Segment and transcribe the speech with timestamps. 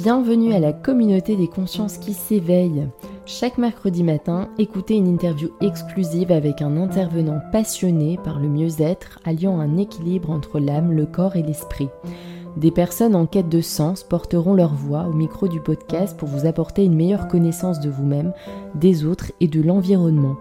[0.00, 2.86] Bienvenue à la communauté des consciences qui s'éveillent.
[3.26, 9.58] Chaque mercredi matin, écoutez une interview exclusive avec un intervenant passionné par le mieux-être, alliant
[9.58, 11.88] un équilibre entre l'âme, le corps et l'esprit.
[12.56, 16.46] Des personnes en quête de sens porteront leur voix au micro du podcast pour vous
[16.46, 18.32] apporter une meilleure connaissance de vous-même,
[18.76, 20.36] des autres et de l'environnement.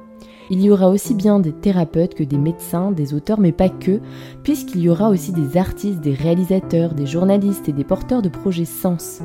[0.49, 3.99] Il y aura aussi bien des thérapeutes que des médecins, des auteurs, mais pas que,
[4.43, 8.65] puisqu'il y aura aussi des artistes, des réalisateurs, des journalistes et des porteurs de projets
[8.65, 9.21] sens.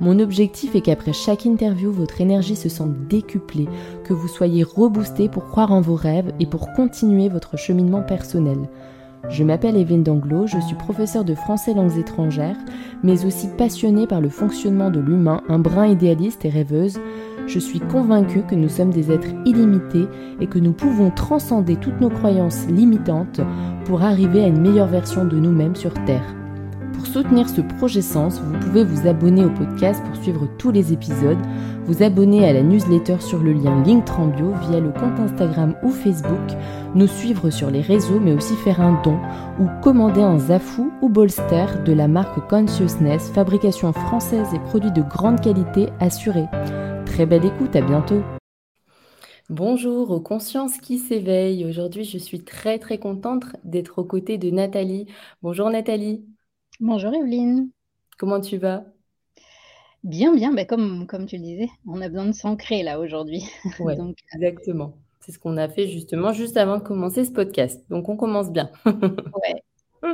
[0.00, 3.68] Mon objectif est qu'après chaque interview, votre énergie se sente décuplée,
[4.04, 8.68] que vous soyez reboosté pour croire en vos rêves et pour continuer votre cheminement personnel.
[9.28, 12.58] Je m'appelle Evelyne Danglo, je suis professeure de français langues étrangères,
[13.02, 17.00] mais aussi passionnée par le fonctionnement de l'humain, un brin idéaliste et rêveuse.
[17.46, 20.06] Je suis convaincue que nous sommes des êtres illimités
[20.40, 23.40] et que nous pouvons transcender toutes nos croyances limitantes
[23.84, 26.34] pour arriver à une meilleure version de nous-mêmes sur Terre.
[26.92, 30.92] Pour soutenir ce projet Sens, vous pouvez vous abonner au podcast pour suivre tous les
[30.92, 31.38] épisodes,
[31.84, 36.56] vous abonner à la newsletter sur le lien Linktrambio via le compte Instagram ou Facebook,
[36.96, 39.18] nous suivre sur les réseaux mais aussi faire un don
[39.60, 45.02] ou commander un Zafou ou Bolster de la marque Consciousness, fabrication française et produits de
[45.02, 46.48] grande qualité assurés.
[47.16, 48.22] Très belle écoute, à bientôt.
[49.48, 51.64] Bonjour aux consciences qui s'éveillent.
[51.64, 55.06] Aujourd'hui, je suis très très contente d'être aux côtés de Nathalie.
[55.40, 56.26] Bonjour Nathalie.
[56.78, 57.70] Bonjour Evelyne.
[58.18, 58.84] Comment tu vas?
[60.04, 60.52] Bien, bien.
[60.52, 63.44] Bah, comme, comme tu le disais, on a besoin de s'ancrer là aujourd'hui.
[63.80, 64.98] Euh, exactement.
[65.20, 67.82] C'est ce qu'on a fait justement juste avant de commencer ce podcast.
[67.88, 68.70] Donc on commence bien.
[68.84, 70.12] ouais.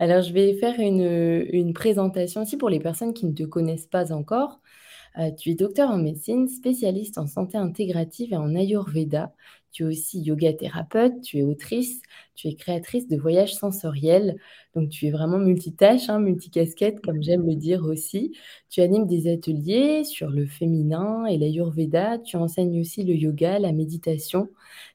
[0.00, 3.86] Alors je vais faire une, une, présentation aussi pour les personnes qui ne te connaissent
[3.86, 4.58] pas encore.
[5.18, 9.32] Euh, tu es docteur en médecine, spécialiste en santé intégrative et en Ayurveda.
[9.72, 12.02] Tu es aussi yoga thérapeute, tu es autrice,
[12.34, 14.36] tu es créatrice de voyages sensoriels.
[14.74, 18.36] Donc, tu es vraiment multitâche, hein, multicasquette, comme j'aime le dire aussi.
[18.68, 22.18] Tu animes des ateliers sur le féminin et l'Ayurveda.
[22.18, 24.48] Tu enseignes aussi le yoga, la méditation.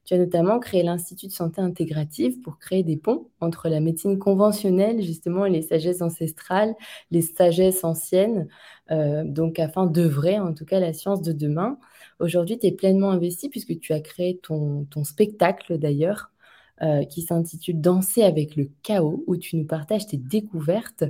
[0.04, 4.18] Tu as notamment créé l'Institut de santé intégrative pour créer des ponts entre la médecine
[4.18, 6.74] conventionnelle, justement, et les sagesses ancestrales,
[7.10, 8.48] les sagesses anciennes,
[8.90, 11.78] euh, donc afin d'œuvrer, en tout cas, la science de demain.
[12.20, 16.30] Aujourd'hui, tu es pleinement investi puisque tu as créé ton, spectacle d'ailleurs.
[16.80, 21.02] Euh, qui s'intitule Danser avec le chaos, où tu nous partages tes découvertes.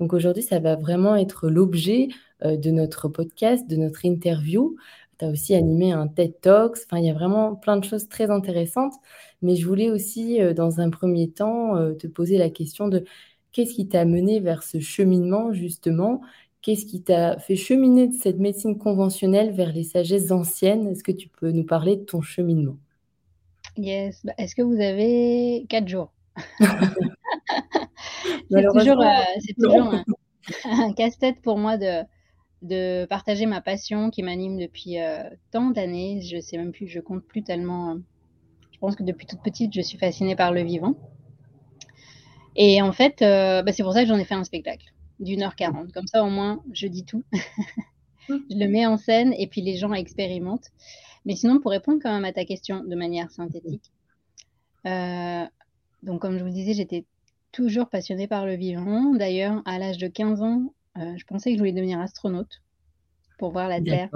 [0.00, 2.08] Donc aujourd'hui, ça va vraiment être l'objet
[2.44, 4.74] euh, de notre podcast, de notre interview.
[5.20, 6.78] Tu as aussi animé un TED Talks.
[6.86, 8.94] Enfin, il y a vraiment plein de choses très intéressantes.
[9.42, 13.04] Mais je voulais aussi, dans un premier temps, te poser la question de
[13.52, 16.20] qu'est-ce qui t'a mené vers ce cheminement, justement
[16.62, 20.86] Qu'est-ce qui t'a fait cheminer de cette médecine conventionnelle vers les sagesses anciennes?
[20.86, 22.76] Est-ce que tu peux nous parler de ton cheminement?
[23.76, 24.24] Yes.
[24.24, 26.12] Bah, est-ce que vous avez quatre jours?
[28.48, 29.98] C'est toujours, euh,
[30.64, 32.04] un, casse-tête pour moi de,
[32.62, 36.20] de partager ma passion qui m'anime depuis euh, tant d'années.
[36.22, 37.96] Je sais même plus, je compte plus tellement.
[38.70, 40.94] je pense que depuis toute petite, je suis fascinée par le vivant.
[42.54, 45.42] Et en fait, euh, bah, c'est pour ça que j'en ai fait un spectacle d'une
[45.42, 45.92] heure quarante.
[45.92, 47.24] Comme ça, au moins, je dis tout.
[48.28, 50.70] je le mets en scène et puis les gens expérimentent.
[51.24, 53.92] Mais sinon, pour répondre quand même à ta question de manière synthétique,
[54.86, 55.44] euh,
[56.02, 57.04] donc comme je vous disais, j'étais
[57.52, 59.14] toujours passionnée par le vivant.
[59.14, 62.62] D'ailleurs, à l'âge de 15 ans, euh, je pensais que je voulais devenir astronaute
[63.38, 64.10] pour voir la Terre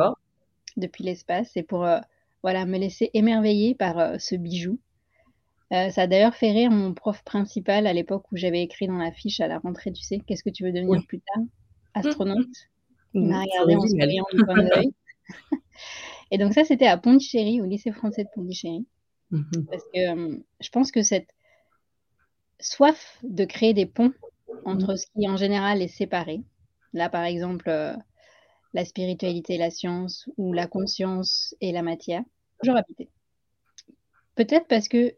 [0.77, 2.01] depuis l'espace et pour euh,
[2.43, 4.79] voilà, me laisser émerveiller par ce bijou.
[5.73, 8.99] Euh, ça a d'ailleurs fait rire mon prof principal à l'époque où j'avais écrit dans
[8.99, 11.45] la fiche à la rentrée, tu sais, qu'est-ce que tu veux devenir plus tard?
[11.95, 12.47] Astronaute.
[13.15, 14.95] Il m'a regardé en souriant du coin de l'œil.
[16.31, 18.87] Et donc ça, c'était à Pondichéry, au lycée français de Pondichéry.
[19.31, 19.67] Mhm.
[19.69, 21.29] Parce que euh, je pense que cette
[22.61, 24.13] soif de créer des ponts
[24.65, 26.43] entre ce qui en général est séparé,
[26.93, 27.95] là par exemple euh,
[28.73, 32.23] la spiritualité et la science, ou la conscience et la matière,
[32.61, 33.09] toujours habité.
[34.37, 35.15] Peut-être parce que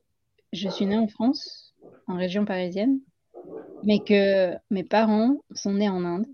[0.52, 1.74] je suis née en France,
[2.06, 3.00] en région parisienne,
[3.84, 6.26] mais que mes parents sont nés en Inde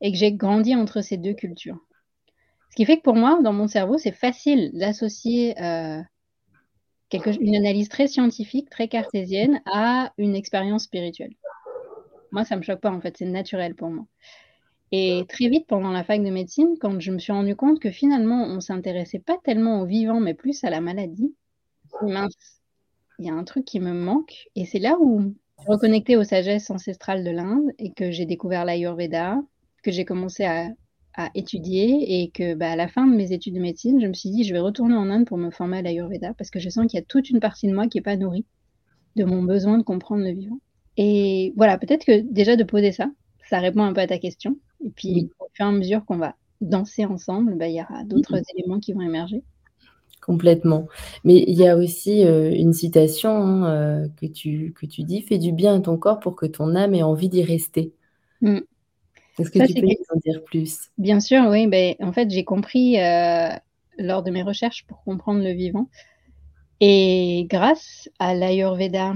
[0.00, 1.78] et que j'ai grandi entre ces deux cultures.
[2.70, 6.02] Ce qui fait que pour moi, dans mon cerveau, c'est facile d'associer euh,
[7.12, 11.34] une analyse très scientifique, très cartésienne, à une expérience spirituelle.
[12.32, 14.04] Moi, ça ne me choque pas, en fait, c'est naturel pour moi.
[14.92, 17.90] Et très vite, pendant la fac de médecine, quand je me suis rendu compte que
[17.90, 21.34] finalement, on ne s'intéressait pas tellement au vivant, mais plus à la maladie,
[22.02, 22.55] mince,
[23.18, 24.48] il y a un truc qui me manque.
[24.54, 28.26] Et c'est là où je suis reconnectée aux sagesses ancestrales de l'Inde et que j'ai
[28.26, 29.40] découvert l'Ayurveda,
[29.82, 30.68] que j'ai commencé à,
[31.34, 34.28] étudier et que bah, à la fin de mes études de médecine, je me suis
[34.28, 36.86] dit, je vais retourner en Inde pour me former à l'Ayurveda parce que je sens
[36.86, 38.44] qu'il y a toute une partie de moi qui n'est pas nourrie
[39.16, 40.60] de mon besoin de comprendre le vivant.
[40.98, 43.10] Et voilà, peut-être que déjà de poser ça,
[43.48, 44.58] ça répond un peu à ta question.
[44.84, 48.04] Et puis, au fur et à mesure qu'on va danser ensemble, bah, il y aura
[48.04, 49.42] d'autres éléments qui vont émerger.
[50.26, 50.88] Complètement.
[51.22, 55.22] Mais il y a aussi, heu, une citation, hein, heu, que tu que tu dis:
[55.22, 57.92] «Fais du bien à ton corps pour que ton âme ait envie d'y rester».
[58.40, 58.58] Mmh.
[59.38, 60.78] Est-ce que Ça, tu peux nous en dire plus?
[60.98, 63.50] Bien sûr, oui, beh, en fait, j'ai compris, heu,
[63.98, 65.88] lors de mes recherches pour comprendre le vivant
[66.80, 69.14] et grâce à l'Ayurveda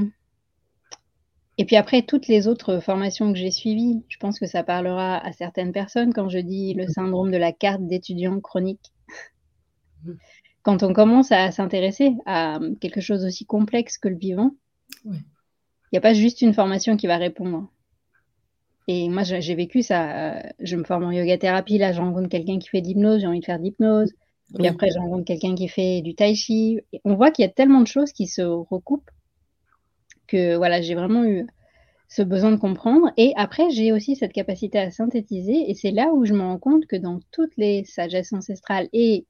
[1.59, 5.19] et puis après toutes les autres formations que j'ai suivies, je pense que ça parlera
[5.19, 8.93] à certaines personnes quand je dis le syndrome de la carte d'étudiant chronique.
[10.05, 10.15] Mmh.
[10.63, 14.53] Quand on commence à s'intéresser à, mmh, quelque chose d'aussi complexe que le vivant
[15.05, 15.21] Ouais.
[15.93, 17.69] il y a pas juste une formation qui va répondre.
[18.87, 22.29] Et moi, j'ai vécu ça, heu, je me forme en yoga thérapie, là, je rencontre
[22.29, 24.13] quelqu'un qui fait de l'hypnose, j'ai envie de faire de l'hypnose.
[24.59, 24.69] Puis Oui.
[24.69, 27.51] après, je rencontre quelqu'un qui fait du tai chi et on voit qu'il y a
[27.53, 29.11] tellement de choses qui se recoupent
[30.27, 31.47] que voilà, j'ai vraiment eu
[32.09, 36.11] ce besoin de comprendre et après j'ai aussi cette capacité à synthétiser et c'est là
[36.13, 39.27] où je me rends compte que dans toutes les sagesses ancestrales et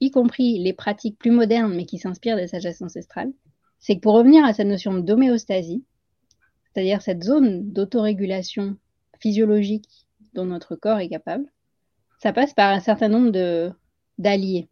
[0.00, 3.32] y compris les pratiques plus modernes, mais qui s'inspirent des sagesses ancestrales,
[3.78, 5.84] c'est que pour revenir à cette notion d'homéostasie,
[6.64, 8.76] c'est-à-dire cette zone d'autorégulation
[9.20, 11.46] physiologique dont notre corps est capable,
[12.20, 13.72] ça passe par un certain nombre de
[14.18, 14.68] d'alliés.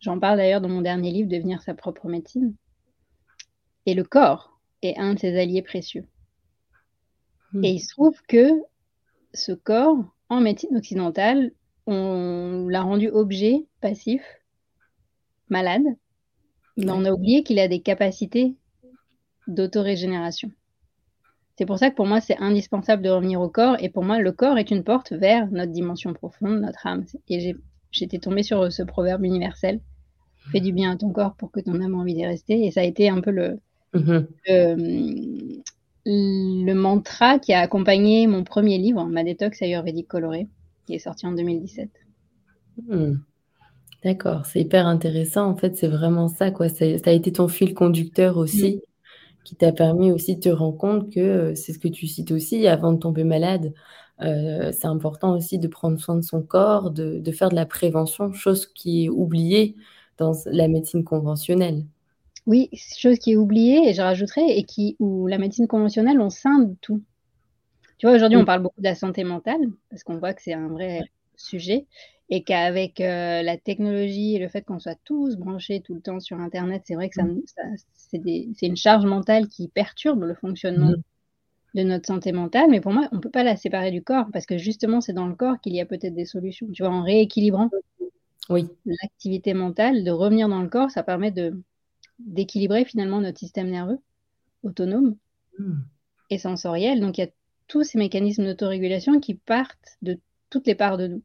[0.00, 2.54] J'en parle d'ailleurs dans mon dernier livre, Devenir sa propre médecine.
[3.86, 6.06] Et le corps est un de ces alliés précieux.
[7.52, 7.64] Mmh.
[7.64, 8.50] Et il se trouve que
[9.32, 11.52] ce corps, en médecine occidentale,
[11.86, 14.22] on l'a rendu objet passif,
[15.48, 15.84] malade,
[16.76, 18.54] mais on a oublié qu'il a des capacités
[19.48, 20.50] d'autorégénération.
[21.58, 24.18] C'est pour ça que pour moi, c'est indispensable de revenir au corps et pour moi,
[24.18, 27.56] le corps est une porte vers notre dimension profonde, notre âme et
[27.92, 29.80] j'étais tombée sur ce proverbe universel:
[30.52, 32.70] «Fais du bien à ton corps pour que ton âme ait envie d'y rester» et
[32.70, 33.58] ça a été un peu le
[33.94, 34.26] Mmh mh.
[34.48, 35.62] le,
[36.04, 40.48] le mantra qui a accompagné mon 1er livre, Ma détox ayurvédique colorée,
[40.86, 41.90] qui est sorti en 2017.
[42.88, 43.14] Mmh.
[44.04, 45.46] D'accord, c'est hyper intéressant.
[45.50, 46.68] En fait, c'est vraiment ça, quoi.
[46.68, 48.70] Ça a été ton fil conducteur Mmh.
[48.70, 48.82] aussi,
[49.44, 51.20] qui t'a permis aussi de te rendre compte que,
[51.52, 53.74] heu, c'est ce que tu cites aussi, avant de tomber malade,
[54.22, 57.66] heu, c'est important aussi de prendre soin de son corps, de de faire de la
[57.66, 59.76] prévention, chose qui est oubliée
[60.18, 61.84] dans la médecine conventionnelle.
[62.46, 62.68] Oui,
[62.98, 66.74] chose qui est oubliée et je rajouterais et qui où la médecine conventionnelle, on scinde
[66.80, 67.00] tout.
[67.98, 70.52] Tu vois, aujourd'hui, on parle beaucoup de la santé mentale parce qu'on voit que c'est
[70.52, 71.00] un vrai
[71.36, 71.86] sujet
[72.28, 73.04] et qu'avec, heu,
[73.42, 76.94] la technologie et le fait qu'on soit tous branchés tout le temps sur internet, c'est
[76.94, 77.62] vrai que ça ça
[77.94, 81.02] c'est des c'est une charge mentale qui perturbe le fonctionnement Mmh.
[81.74, 84.46] de notre santé mentale, mais pour moi, on peut pas la séparer du corps parce
[84.46, 86.68] que justement, c'est dans le corps qu'il y a peut-être des solutions.
[86.72, 87.72] Tu vois, en rééquilibrant
[88.48, 88.76] Oui.
[88.84, 91.62] l'activité mentale, de revenir dans le corps, ça permet de
[92.20, 94.00] d'équilibrer finalement notre système nerveux
[94.64, 95.16] autonome
[95.58, 95.86] Mmh.
[96.30, 97.00] et sensoriel.
[97.00, 97.30] Donc il y a
[97.68, 100.20] tous ces mécanismes d'autorégulation qui partent de
[100.50, 101.22] toutes les parts de nous.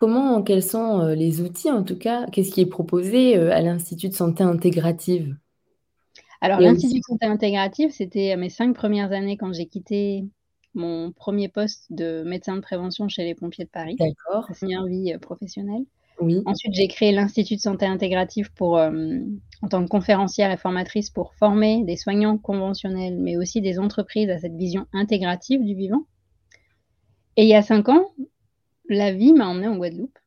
[0.00, 2.24] Comment quels sont, heu, les outils en tout cas?
[2.32, 5.36] Qu'est-ce qui est proposé, heu, à l'Institut de santé intégrative?
[6.42, 10.24] Alors l'Institut de santé intégrative, c'était mes 5 premières années quand j'ai quitté
[10.74, 14.46] mon 1er poste de médecin de prévention chez les pompiers de Paris, D'accord.
[14.46, 15.84] 1re vie, professionnelle.
[16.20, 16.42] Oui.
[16.44, 21.10] Ensuite, j'ai créé l'Institut de santé intégrative pour, hem, en tant que conférencière et formatrice
[21.10, 26.06] pour former des soignants conventionnels, mais aussi des entreprises à cette vision intégrative du vivant.
[27.36, 28.04] Et il y a 5 ans,
[28.88, 30.18] la vie m'a emmenée en Guadeloupe.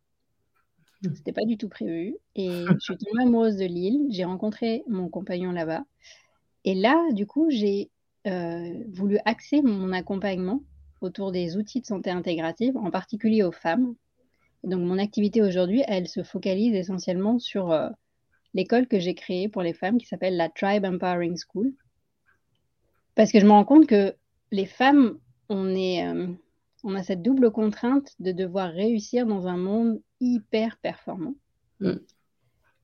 [1.15, 2.47] C'était pas du tout prévu et
[2.79, 4.07] je suis tombée amoureuse de l'île.
[4.09, 5.83] J'ai rencontré mon compagnon là-bas
[6.65, 7.89] et là, du coup, j'ai,
[8.27, 10.63] heu, voulu axer mon accompagnement
[11.01, 13.95] autour des outils de santé intégrative, en particulier aux femmes.
[14.63, 17.89] Donc mon activité aujourd'hui, elle se focalise essentiellement sur, heu,
[18.53, 21.73] l'école que j'ai créée pour les femmes qui s'appelle la Tribe Empowering School.
[23.15, 24.15] Parce que je me rends compte que
[24.51, 25.17] les femmes,
[25.49, 26.03] on est,
[26.83, 31.35] on a cette double contrainte de devoir réussir dans un monde hyper performant.
[31.79, 31.93] Mmh.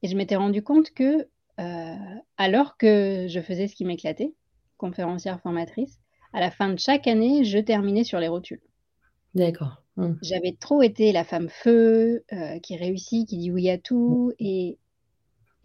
[0.04, 1.28] Et je m'étais rendue compte que,
[1.60, 1.98] heu,
[2.38, 4.34] alors que je faisais ce qui m'éclatait,
[4.78, 6.00] conférencière formatrice,
[6.34, 8.62] à la fin de chaque année, je terminais sur les rotules.
[9.36, 9.84] D'accord.
[10.00, 10.20] Mmh.
[10.22, 13.78] J'avais trop été la femme feu, heu, qui réussit, qui dit oui à
[14.08, 14.16] Mmh.
[14.18, 14.78] tout et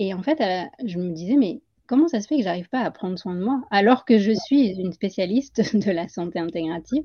[0.01, 0.39] et en fait,
[0.87, 3.43] je me disais: «Mais comment ça se fait que j'arrive pas à prendre soin de
[3.45, 7.05] moi alors que je suis une spécialiste de la santé intégrative?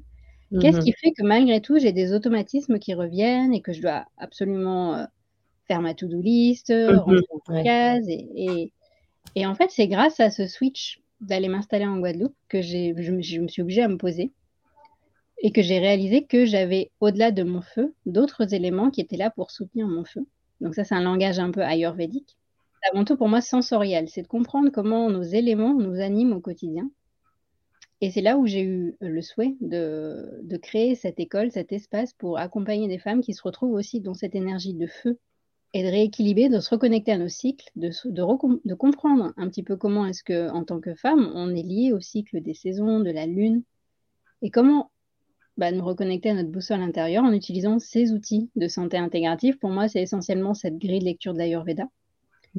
[0.51, 3.81] Mmh Qu'est-ce qui fait que malgré tout, j'ai des automatismes qui reviennent et que je
[3.81, 5.07] dois absolument, heu,
[5.67, 7.69] faire ma to-do list, Mmh rentrer dans une Ouais.
[7.69, 8.73] case?» et et
[9.35, 13.47] et en fait, c'est grâce à ce switch d'aller m'installer en Guadeloupe que je me
[13.49, 14.33] suis obligée à me poser
[15.41, 19.29] et que j'ai réalisé que j'avais, au-delà de mon feu, d'autres éléments qui étaient là
[19.29, 20.25] pour soutenir mon feu.
[20.61, 22.37] Donc ça, c'est un langage un peu ayurvédique.
[22.81, 26.41] C'est avant tout pour moi sensoriel, c'est de comprendre comment nos éléments nous animent au
[26.41, 26.89] quotidien
[28.01, 32.13] Et c'est là où j'ai eu le souhait de, de, créer cette école, cet espace
[32.13, 35.19] pour accompagner des femmes qui se retrouvent aussi dans cette énergie de feu
[35.73, 39.77] et de rééquilibrer, de se reconnecter à nos cycles, de, de, comprendre un petit peu
[39.77, 43.11] comment est-ce que, en tant que femme, on est lié au cycle des saisons, de
[43.11, 43.63] la lune,
[44.41, 44.89] et comment
[45.59, 49.57] bah, nous reconnecter à notre boussole intérieure en utilisant ces outils de santé intégrative.
[49.57, 51.83] Pour moi, c'est essentiellement cette grille de lecture de l'Ayurveda,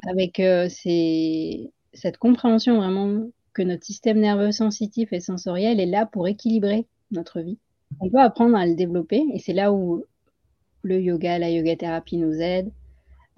[0.07, 6.27] avec euh, cette compréhension vraiment que notre système nerveux sensitif et sensoriel est là pour
[6.27, 7.57] équilibrer notre vie.
[7.99, 10.05] On peut apprendre à le développer et c'est là où
[10.83, 12.71] le yoga, la yoga thérapie nous aide.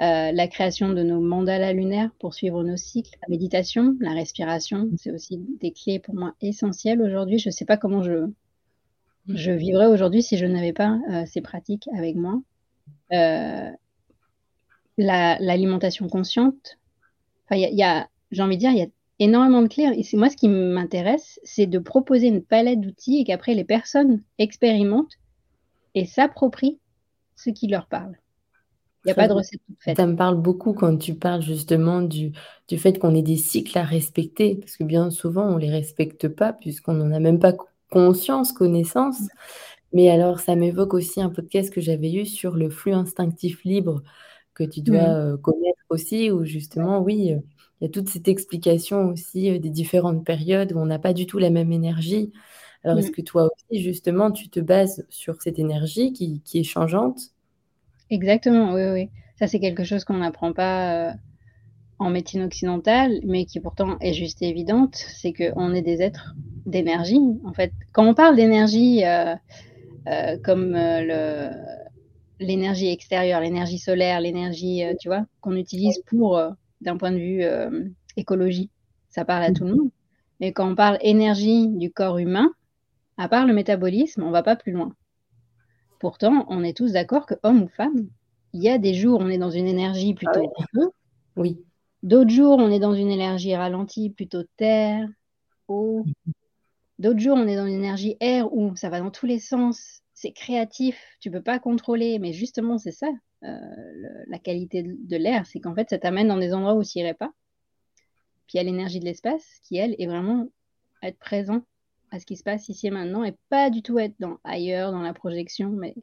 [0.01, 4.89] Euh, la création de nos mandalas lunaires pour suivre nos cycles, la méditation, la respiration,
[4.97, 7.39] c'est aussi des clés pour moi essentielles aujourd'hui.
[7.39, 8.27] Je ne sais pas comment je,
[9.27, 12.41] je vivrais aujourd'hui si je n'avais pas euh, ces pratiques avec moi.
[13.11, 13.69] Euh,
[14.97, 16.77] l'alimentation consciente,
[17.51, 18.87] y a, j'ai envie de dire, il y a
[19.19, 20.03] énormément de clés.
[20.13, 25.17] Moi, ce qui m'intéresse, c'est de proposer une palette d'outils et qu'après les personnes expérimentent
[25.95, 26.79] et s'approprient
[27.35, 28.17] ce qui leur parle.
[29.05, 29.97] Il n'y a pas de recette toute faite.
[29.97, 32.31] Ça me parle beaucoup quand tu parles justement du,
[32.69, 35.69] du fait qu'on ait des cycles à respecter, parce que bien souvent, on ne les
[35.69, 37.53] respecte pas, puisqu'on n'en a même pas
[37.93, 39.21] conscience, connaissance.
[39.93, 44.01] Mais alors, ça m'évoque aussi un podcast que j'avais eu sur le flux instinctif libre,
[44.55, 45.33] que tu dois mmh.
[45.33, 47.39] euh, connaître aussi, où justement, oui, euh,
[47.79, 51.13] il y a toute cette explication aussi euh, des différentes périodes où on n'a pas
[51.13, 52.31] du tout la même énergie.
[52.83, 53.11] Alors, est-ce mmh.
[53.11, 57.19] que toi aussi, justement, tu te bases sur cette énergie qui, qui est changeante?
[58.09, 59.09] Exactement, oui, oui.
[59.37, 61.13] Ça, c'est quelque chose qu'on n'apprend pas
[61.99, 66.35] en médecine occidentale, mais qui pourtant est juste évidente, c'est qu'on est des êtres
[66.65, 67.21] d'énergie.
[67.45, 69.35] En fait, quand on parle d'énergie euh,
[70.07, 70.77] euh, comme
[72.39, 76.41] l'énergie extérieure, l'énergie solaire, l'énergie, tu vois, qu'on utilise pour,
[76.81, 77.43] d'un point de vue
[78.17, 78.69] écologie,
[79.09, 79.89] ça parle à tout le monde.
[80.39, 82.51] Mais quand on parle énergie du corps humain,
[83.17, 84.93] à part le métabolisme, on va pas plus loin.
[85.99, 88.07] Pourtant, on est tous d'accord que homme ou femme,
[88.53, 90.81] il y a des jours où on est dans une énergie plutôt ah
[91.35, 91.63] oui.
[92.03, 95.07] D'autres jours, on est dans une énergie ralentie, plutôt terre,
[95.69, 96.03] eau.
[96.99, 100.01] D'autres jours, on est dans une énergie air où ça va dans tous les sens.
[100.13, 102.19] C'est créatif, tu peux pas contrôler.
[102.19, 103.07] Mais justement, c'est ça,
[103.43, 103.57] euh,
[104.27, 107.13] la qualité de l'air, c'est qu'en fait, ça t'amène dans des endroits où tu n'irais
[107.13, 107.31] pas.
[108.47, 110.47] Puis il y a l'énergie de l'espace qui, elle, est vraiment
[111.01, 111.61] être présent
[112.11, 114.91] à ce qui se passe ici et maintenant et pas du tout être dans ailleurs,
[114.91, 115.95] dans la projection, mais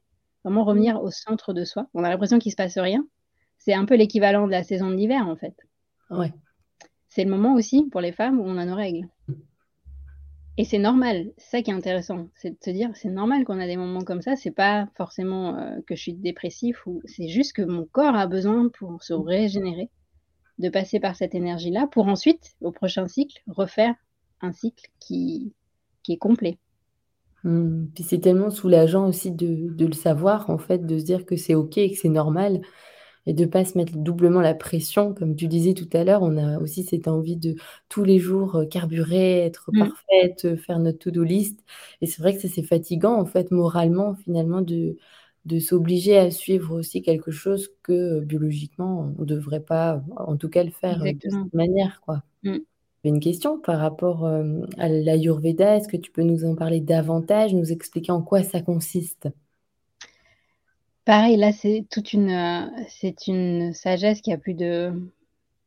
[0.44, 1.88] vraiment revenir au centre de soi.
[1.92, 3.06] On a l'impression qu'il se passe rien.
[3.58, 5.54] C'est un peu l'équivalent de la saison de l'hiver en fait.
[6.10, 6.32] Ouais.
[7.08, 9.08] C'est le moment aussi pour les femmes où on a nos règles.
[10.56, 13.60] Et c'est normal, c'est ça qui est intéressant, c'est de se dire c'est normal qu'on
[13.60, 17.28] a des moments comme ça, c'est pas forcément euh, que je suis dépressif ou c'est
[17.28, 19.88] juste que mon corps a besoin pour se régénérer
[20.58, 23.94] de passer par cette énergie-là pour ensuite, au prochain cycle, refaire
[24.42, 25.54] un cycle qui,
[26.02, 26.58] qui est complet.
[27.44, 27.86] Mmh.
[27.94, 31.36] Puis c'est tellement soulageant aussi de, de, le savoir, en fait, de se dire que
[31.36, 32.60] c'est OK et que c'est normal
[33.26, 35.14] et de ne pas se mettre doublement la pression.
[35.14, 37.54] Comme tu disais tout à l'heure, on a aussi cette envie de
[37.88, 39.78] tous les jours euh, carburer, être mmh.
[39.78, 41.60] parfaite, euh, faire notre to-do list.
[42.00, 44.96] Et c'est vrai que c'est fatigant, en fait, moralement, finalement, de,
[45.44, 50.36] de s'obliger à suivre aussi quelque chose que euh, biologiquement, on ne devrait pas, en
[50.36, 52.22] tout cas, le faire de cette manière, quoi.
[52.42, 52.58] Mmh
[53.04, 55.76] une question par rapport euh, à l'Ayurveda.
[55.76, 59.28] Est-ce que tu peux nous en parler davantage, nous expliquer en quoi ça consiste?
[61.04, 64.92] Pareil, là, c'est toute une, euh, c'est une sagesse qui a plus de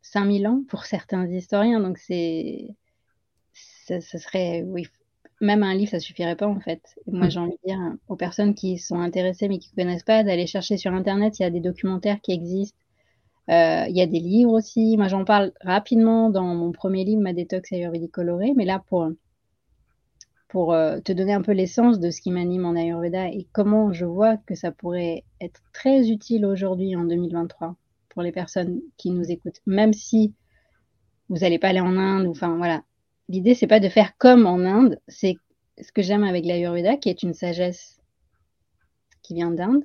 [0.02, 1.80] 5000 ans pour certains historiens.
[1.80, 2.76] Donc, c'est,
[3.54, 4.86] ce serait, oui,
[5.42, 6.82] même un livre, ça suffirait pas en fait.
[7.08, 7.32] moi, mmh.
[7.32, 10.48] j'ai envie de dire aux personnes qui sont intéressées mais qui ne connaissent pas, d'aller
[10.48, 11.40] chercher sur Internet.
[11.40, 12.78] Il y a des documentaires qui existent
[13.50, 14.96] euh, il y a des livres aussi.
[14.98, 18.54] Moi, j'en parle rapidement dans mon premier livre, Ma détox ayurvédique colorée.
[18.56, 19.10] Mais là, pour,
[20.54, 23.92] pour euh, te donner un peu l'essence de ce qui m'anime en Ayurveda et comment
[23.92, 27.76] je vois que ça pourrait être très utile aujourd'hui, en 2023,
[28.10, 29.62] pour les personnes qui nous écoutent.
[29.66, 30.36] Même si
[31.28, 32.84] vous n'allez pas aller en Inde, ou enfin voilà.
[33.30, 35.00] L'idée, c'est pas de faire comme en Inde.
[35.08, 35.38] C'est
[35.82, 38.00] ce que j'aime avec l'Ayurveda, qui est une sagesse
[39.24, 39.84] qui vient d'Inde,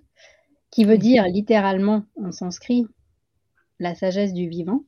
[0.71, 2.85] qui veut dire littéralement, en sanskrit,
[3.79, 4.83] la sagesse du vivant,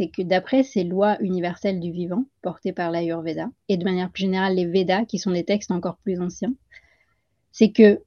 [0.00, 4.22] c'est que d'après ces lois universelles du vivant portées par l'Ayurveda, et de manière plus
[4.22, 6.54] générale les Védas, qui sont des textes encore plus anciens,
[7.52, 8.02] c'est que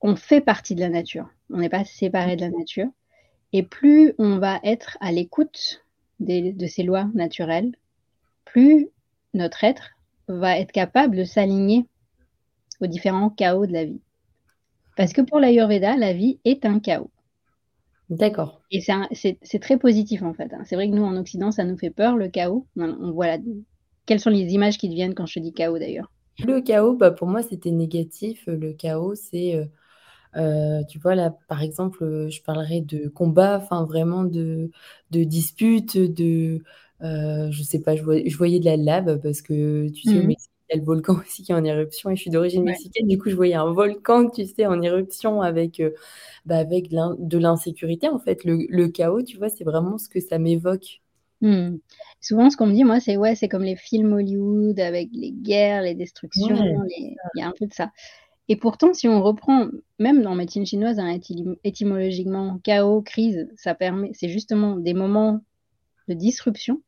[0.00, 2.86] on fait partie de la nature, on n'est pas séparé de la nature,
[3.52, 5.84] et plus on va être à l'écoute
[6.20, 7.74] de ces lois naturelles,
[8.44, 8.88] plus
[9.34, 9.90] notre être
[10.28, 11.86] va être capable de s'aligner
[12.80, 14.00] aux différents chaos de la vie.
[14.96, 17.10] Parce que pour l'Ayurveda, la vie est un chaos.
[18.10, 18.60] D'accord.
[18.70, 20.52] Et c'est très positif en fait.
[20.52, 20.62] Hein.
[20.64, 22.66] C'est vrai que nous en Occident, ça nous fait peur le chaos.
[22.76, 23.36] On voit
[24.06, 26.12] quelles sont les images qui te viennent quand je te dis chaos d'ailleurs
[26.46, 28.44] Le chaos, bah, pour moi, c'était négatif.
[28.46, 29.68] Le chaos, c'est, heu
[30.36, 34.70] heu, tu vois, là, par exemple, je parlerais de combat, enfin vraiment de
[35.10, 36.62] de disputes, de,
[37.02, 40.22] heu, je sais pas, je voy je voyais de la lave parce que, tu sais,
[40.22, 40.22] Mmh.
[40.22, 42.64] Mexique, y a le volcan aussi qui est en éruption et je suis d'origine Ouais.
[42.64, 43.06] mexicaine.
[43.08, 45.94] Du coup, je voyais un volcan, tu sais, en éruption avec, heu,
[46.46, 48.44] bah, avec de l'in de l'insécurité, en fait.
[48.44, 51.00] Le le chaos, tu vois, c'est vraiment ce que ça m'évoque.
[51.40, 51.76] Mmh.
[52.20, 55.30] Souvent, ce qu'on me dit, moi, c'est: «Ouais, c'est comme les films Hollywood avec les
[55.32, 57.28] guerres, les destructions, Ouais, c'est les» ça.
[57.34, 57.92] il y a un peu de ça
[58.48, 59.68] et pourtant, si on reprend,
[60.00, 65.40] même dans médecine chinoise, hein, étym étymologiquement, chaos, crise, ça permet c'est justement des moments
[66.08, 66.82] de disruption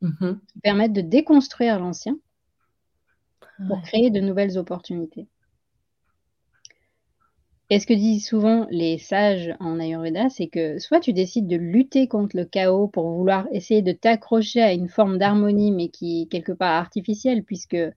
[0.00, 0.40] Mmh mh.
[0.54, 2.18] qui permettent de déconstruire l'ancien
[3.66, 5.26] pour créer de nouvelles opportunités.
[7.70, 11.56] Et ce que disent souvent les sages en ayurveda, c'est que soit tu décides de
[11.56, 16.22] lutter contre le chaos pour vouloir essayer de t'accrocher à une forme d'harmonie, mais qui
[16.22, 17.92] est quelque part artificielle puisqu'elle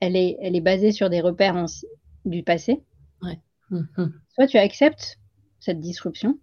[0.00, 1.66] est elle est basée sur des repères
[2.24, 2.80] du passé
[3.22, 3.38] Ouais.
[3.70, 4.06] Mmh mh.
[4.34, 5.18] soit tu acceptes
[5.60, 6.38] cette disruption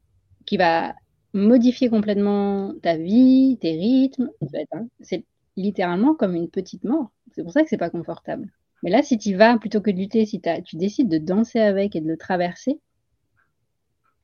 [0.46, 0.94] qui va
[1.34, 4.30] modifier complètement ta vie, tes rythmes,
[4.74, 4.88] hein.
[5.02, 5.26] C'est
[5.62, 7.12] littéralement comme une petite mort.
[7.32, 8.52] C'est pour ça que c'est pas confortable.
[8.84, 11.96] Mais là, si tu vas plutôt que de lutter, si tu décides de danser avec
[11.96, 12.80] et de le traverser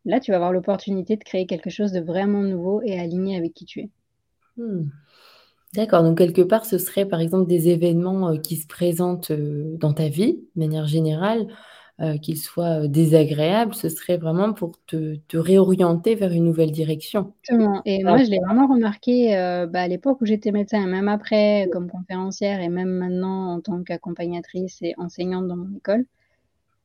[0.06, 3.54] là, tu vas avoir l'opportunité de créer quelque chose de vraiment nouveau et aligné avec
[3.54, 3.90] qui tu es.
[4.58, 4.84] Mmh.
[5.74, 9.76] D'accord, donc quelque part, ce serait, par exemple, des événements, heu, qui se présentent, heu,
[9.78, 11.48] dans ta vie, de manière générale,
[12.02, 16.72] heu, qu'ils soient, heu, désagréables, ce serait vraiment pour te te réorienter vers une nouvelle
[16.72, 17.34] direction?
[17.48, 20.86] Exactement et moi, je l'ai vraiment remarqué, heu, bah, à l'époque où j'étais médecin et
[20.88, 26.06] même après comme conférencière et même maintenant en tant qu'accompagnatrice et enseignante dans mon école.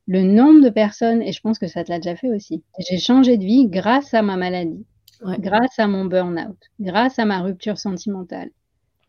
[0.07, 2.63] Le nombre de personnes et je pense que ça te l'a déjà fait aussi.
[2.79, 4.85] J'ai changé de vie grâce à ma maladie,
[5.19, 5.39] Ouais.
[5.39, 8.51] grâce à mon burn-out, grâce à ma rupture sentimentale.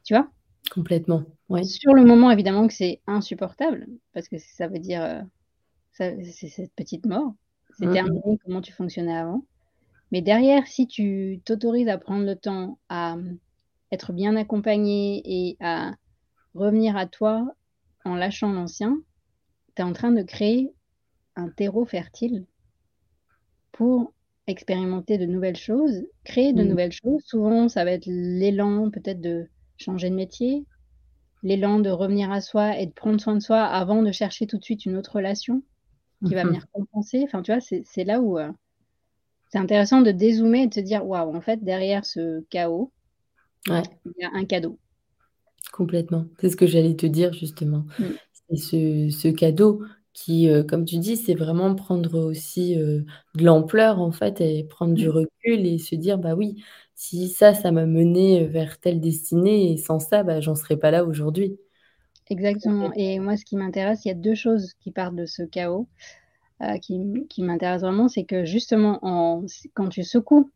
[0.05, 0.29] Tu vois?
[0.71, 1.63] Complètement, oui.
[1.63, 5.25] Sur le moment, évidemment que c'est insupportable parce que ça veut dire,
[5.93, 7.35] c'est cette petite mort.
[7.71, 8.23] C'est Mmh mh.
[8.23, 9.45] terminé comment tu fonctionnais avant.
[10.13, 13.39] Mais derrière, si tu t'autorises à prendre le temps à, mmh,
[13.93, 15.95] être bien accompagné et à
[16.55, 17.47] revenir à toi
[18.05, 18.99] en lâchant l'ancien,
[19.77, 20.75] tu es en train de créer
[21.37, 22.47] un terreau fertile
[23.73, 24.15] pour
[24.47, 26.69] expérimenter de nouvelles choses, créer de Mmh.
[26.69, 27.23] nouvelles choses.
[27.25, 30.67] Souvent, ça va être l'élan peut-être de changer de métier,
[31.43, 34.59] l'élan de revenir à soi et de prendre soin de soi avant de chercher tout
[34.59, 35.63] de suite une autre relation
[36.25, 36.47] qui va mh.
[36.47, 37.23] venir compenser.
[37.25, 38.53] Enfin, tu vois, c'est là où, heu,
[39.51, 42.93] c'est intéressant de dézoomer et de se dire: «Waouh, en fait, derrière ce chaos»
[43.69, 44.03] Ouais.
[44.07, 44.79] «il y a un cadeau».
[45.73, 46.27] Complètement.
[46.41, 47.87] C'est ce que j'allais te dire justement.
[47.99, 48.17] Mmh.
[48.51, 49.83] C'est ce ce cadeau
[50.13, 54.65] qui, heu, comme tu dis, c'est vraiment prendre aussi, heu, de l'ampleur en fait et
[54.65, 55.11] prendre du Mmh.
[55.11, 56.63] recul et se dire: «Bah oui,
[56.95, 60.91] si ça, ça m'a mené, vers telle destinée et sans ça, bah, j'en serais pas
[60.91, 61.59] là aujourd'hui».
[62.31, 65.43] Exactement et moi, ce qui m'intéresse, il y a 2 choses qui partent de ce
[65.43, 65.89] chaos,
[66.63, 68.09] heu, qui qui m'intéressent vraiment.
[68.09, 70.51] C'est que justement en quand tu secoues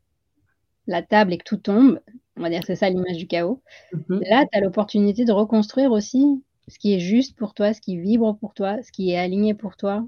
[0.88, 2.00] la table et que tout tombe,
[2.38, 3.62] on va dire, c'est ça l'image du chaos.
[3.92, 4.20] Mmh mh.
[4.30, 6.24] Là, tu as l'opportunité de reconstruire aussi
[6.68, 9.54] ce qui est juste pour toi, ce qui vibre pour toi, ce qui est aligné
[9.54, 10.06] pour toi.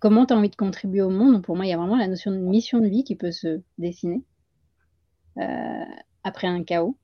[0.00, 1.42] Comment tu as envie de contribuer au monde?
[1.44, 3.62] Pour moi, il y a vraiment la notion de mission de vie qui peut se
[3.78, 4.24] dessiner
[5.36, 5.84] heu,
[6.24, 6.96] après un chaos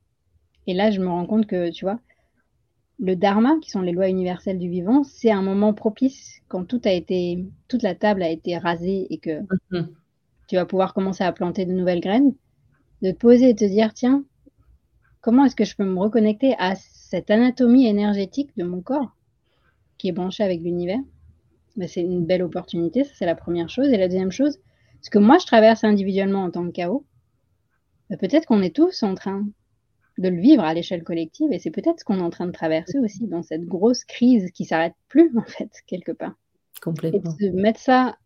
[0.69, 2.01] et là, je me rends compte que, tu vois,
[3.01, 6.81] le dharma, qui sont les lois universelles du vivant, c'est un moment propice quand tout
[6.85, 9.95] a été toute la table a été rasée et que Mmh mh.
[10.49, 12.35] tu vas pouvoir commencer à planter de nouvelles graines,
[13.03, 14.25] de te poser et te dire: «Tiens,
[15.23, 19.17] comment est-ce que je peux me reconnecter à cette anatomie énergétique de mon corps
[19.99, 21.01] qui est branché avec l'univers?»
[21.77, 24.59] bah, c'est une belle opportunité, ça, c'est la 1re chose et la 2e chose,
[25.03, 27.05] ce que moi je traverse individuellement en tant que chaos
[28.11, 29.47] bah, peut-être qu'on est tous en train
[30.19, 32.53] de le vivre à l'échelle collective et c'est peut-être ce qu'on est en train de
[32.53, 36.35] traverser aussi dans cette grosse crise qui s'arrête plus en fait, quelque part
[37.13, 37.41] et de Complètement.
[37.53, 38.17] mettre ça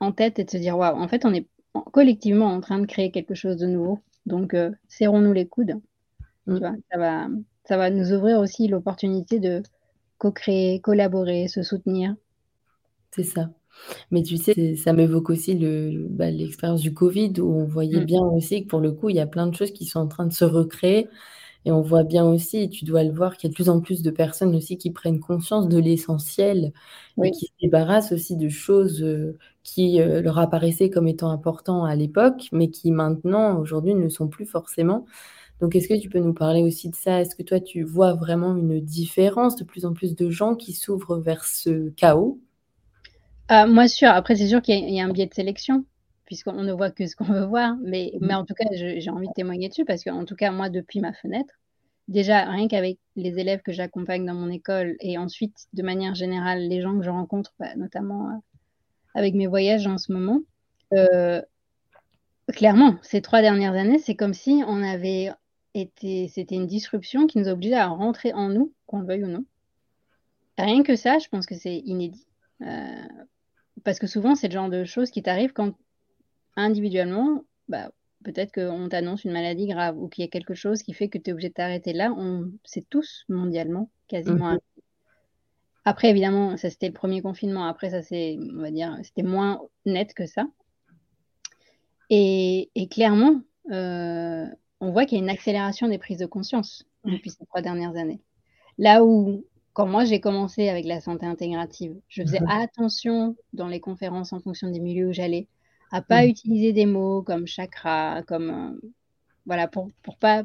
[0.00, 2.78] en tête et de se dire: «Waouh, en fait, on est en collectivement en train
[2.78, 5.74] de créer quelque chose de nouveau donc heu, serrons-nous les coudes».
[6.54, 6.74] Tu vois?
[6.92, 7.28] Ça va
[7.66, 9.62] ça va nous ouvrir aussi l'opportunité de
[10.18, 12.16] co-créer, collaborer, se soutenir.
[13.12, 13.50] C'est ça.
[14.10, 18.06] Mais tu sais, ça m'évoque aussi le bah, l'expérience du covid où on voyait Mmh.
[18.06, 20.08] bien aussi que pour le coup, il y a plein de choses qui sont en
[20.08, 21.08] train de se recréer
[21.66, 23.68] et on voit bien aussi et tu dois le voir qu'il y a de plus
[23.70, 26.72] en plus de personnes aussi qui prennent conscience de l'essentiel
[27.22, 31.84] et qui se débarrassent aussi de choses, heu, qui, heu, leur apparaissaient comme étant importants
[31.84, 35.06] à l'époque, mais qui maintenant, aujourd'hui, ne le sont plus forcément.
[35.60, 37.20] Donc est-ce que tu peux nous parler aussi de ça?
[37.22, 40.72] Est-ce que toi, tu vois vraiment une différence, de plus en plus de gens qui
[40.74, 42.40] s'ouvrent vers ce chaos?
[43.48, 45.34] Ah, moi sûr, après c'est sûr qu'il y a il y a un biais de
[45.34, 45.84] sélection,
[46.24, 49.10] puisqu'on ne voit que ce qu'on veut voir, mais Mmh mais en tout cas, j'ai
[49.10, 51.54] envie de témoigner dessus parce qu'en tout cas, moi, depuis ma fenêtre,
[52.08, 56.60] déjà, rien qu'avec les élèves que j'accompagne dans mon école et ensuite, de manière générale,
[56.68, 58.34] les gens que je rencontre, bah, notamment euh,
[59.14, 60.40] avec mes voyages en ce moment,
[60.94, 61.42] euh,
[62.52, 65.30] clairement, ces trois dernières années, c'est comme si on avait
[65.74, 69.28] été, c'était une disruption qui nous obligeait à rentrer en nous, qu'on le veuille ou
[69.28, 69.44] non.
[70.58, 72.26] Rien que ça, je pense que c'est inédit.
[72.62, 73.06] Euh,
[73.84, 75.74] parce que souvent, c'est le genre de choses qui t'arrivent quand
[76.56, 77.90] individuellement, bah,
[78.24, 81.18] peut-être qu'on t'annonce une maladie grave ou qu'il y a quelque chose qui fait que
[81.18, 82.12] tu es obligé de t'arrêter là.
[82.16, 84.52] On sait tous mondialement, quasiment.
[84.52, 84.60] Mhm.
[85.84, 87.66] Après, évidemment, ça c'était le premier confinement.
[87.66, 90.46] Après, ça c'est, on va dire, c'était moins net que ça.
[92.10, 93.40] Et, clairement,
[93.72, 94.46] euh,
[94.80, 97.96] on voit qu'il y a une accélération des prises de conscience depuis ces trois dernières
[97.96, 98.20] années.
[98.78, 102.48] Là où, quand moi j'ai commencé avec la santé intégrative, je faisais mhm.
[102.48, 105.48] attention dans les conférences en fonction des milieux où j'allais
[105.94, 106.28] à pas mm.
[106.28, 108.90] utiliser des mots comme chakra, comme euh,
[109.46, 110.42] voilà, pour, pour pas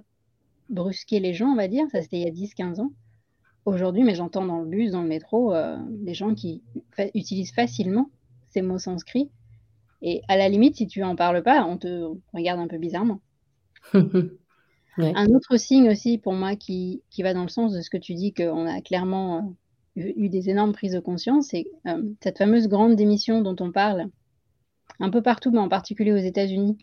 [0.69, 1.85] brusquer les gens, on va dire.
[1.91, 2.91] Ça, c'était il y a 10-15 ans.
[3.65, 6.61] Aujourd'hui, mais j'entends dans le bus, dans le métro, euh, des gens qui
[7.15, 8.11] utilisent facilement
[8.49, 9.31] ces mots sanscrits.
[10.01, 13.19] Et à la limite, si tu en parles pas, on te regarde un peu bizarrement.
[14.99, 17.97] Un autre signe aussi pour moi qui, qui, va dans le sens de ce que
[17.97, 19.55] tu dis, qu'on a clairement
[19.97, 21.67] euh, eu des énormes prises de conscience, c'est
[22.21, 24.09] cette fameuse grande démission dont on parle,
[24.99, 26.77] un peu partout, mais en particulier aux États-Unis,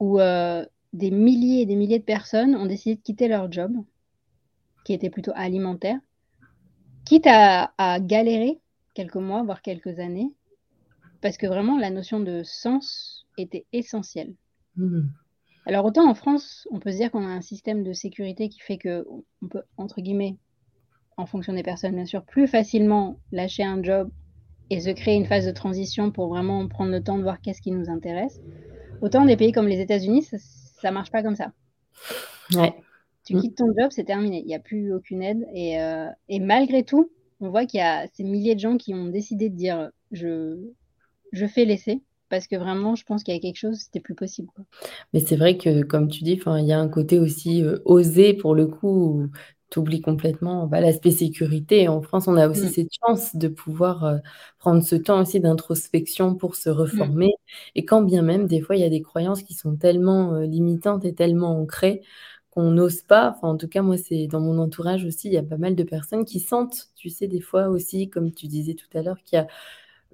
[0.00, 3.72] où euh, des milliers et des milliers de personnes ont décidé de quitter leur job,
[4.84, 5.98] qui était plutôt alimentaire,
[7.04, 8.60] quitte à, galérer
[8.94, 10.32] quelques mois, voire quelques années,
[11.20, 14.34] parce que vraiment la notion de sens était essentielle.
[14.76, 15.02] Mmh.
[15.64, 18.60] Alors autant en France, on peut se dire qu'on a un système de sécurité qui
[18.60, 19.06] fait que
[19.42, 20.36] on peut, entre guillemets,
[21.16, 24.10] en fonction des personnes bien sûr, plus facilement lâcher un job
[24.70, 27.60] et se créer une phase de transition pour vraiment prendre le temps de voir qu'est-ce
[27.60, 28.40] qui nous intéresse.
[29.02, 31.52] Autant des pays comme les États-Unis, ça, ne marche pas comme ça.
[32.54, 32.74] Ouais.
[33.24, 34.40] Tu quittes ton job, c'est terminé.
[34.40, 35.46] Il n'y a plus aucune aide.
[35.54, 38.94] Et, euh, et malgré tout, on voit qu'il y a ces milliers de gens qui
[38.94, 40.58] ont décidé de dire je,
[41.32, 42.00] je fais l'essai
[42.32, 44.48] parce que vraiment, je pense qu'il y a quelque chose, c'était plus possible.
[45.12, 48.32] Mais c'est vrai que, comme tu dis, il y a un côté aussi euh, osé
[48.32, 49.28] pour le coup,
[49.76, 51.88] oublies complètement bah, l'aspect sécurité.
[51.88, 52.70] En France, on a aussi mm.
[52.70, 54.16] cette chance de pouvoir euh,
[54.58, 57.26] prendre ce temps aussi d'introspection pour se reformer.
[57.26, 57.50] Mm.
[57.74, 60.46] Et quand bien même, des fois, il y a des croyances qui sont tellement euh,
[60.46, 62.00] limitantes et tellement ancrées
[62.48, 63.34] qu'on n'ose pas.
[63.36, 65.74] Enfin, en tout cas, moi, c'est dans mon entourage aussi, il y a pas mal
[65.74, 69.22] de personnes qui sentent, tu sais, des fois aussi, comme tu disais tout à l'heure,
[69.22, 69.46] qu'il y a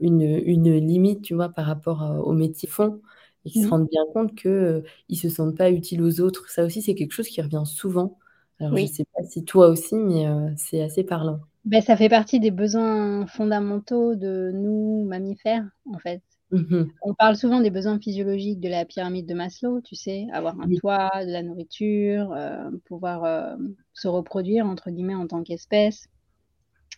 [0.00, 3.00] une, une, limite, tu vois, par rapport euh, au métier fond
[3.44, 3.70] et qui se mm.
[3.70, 6.48] rendent bien compte qu'ils ne se sentent pas utiles aux autres.
[6.50, 8.18] Ça aussi, c'est quelque chose qui revient souvent.
[8.60, 11.40] Alors, je ne sais pas si toi aussi, mais euh, c'est assez parlant.
[11.64, 16.22] Ben, ça fait partie des besoins fondamentaux de nous, mammifères, en fait.
[16.50, 20.58] Mmh On parle souvent des besoins physiologiques de la pyramide de Maslow, tu sais, avoir
[20.58, 23.56] un toit, de la nourriture, euh, pouvoir euh,
[23.92, 26.08] se reproduire, entre guillemets, en tant qu'espèce.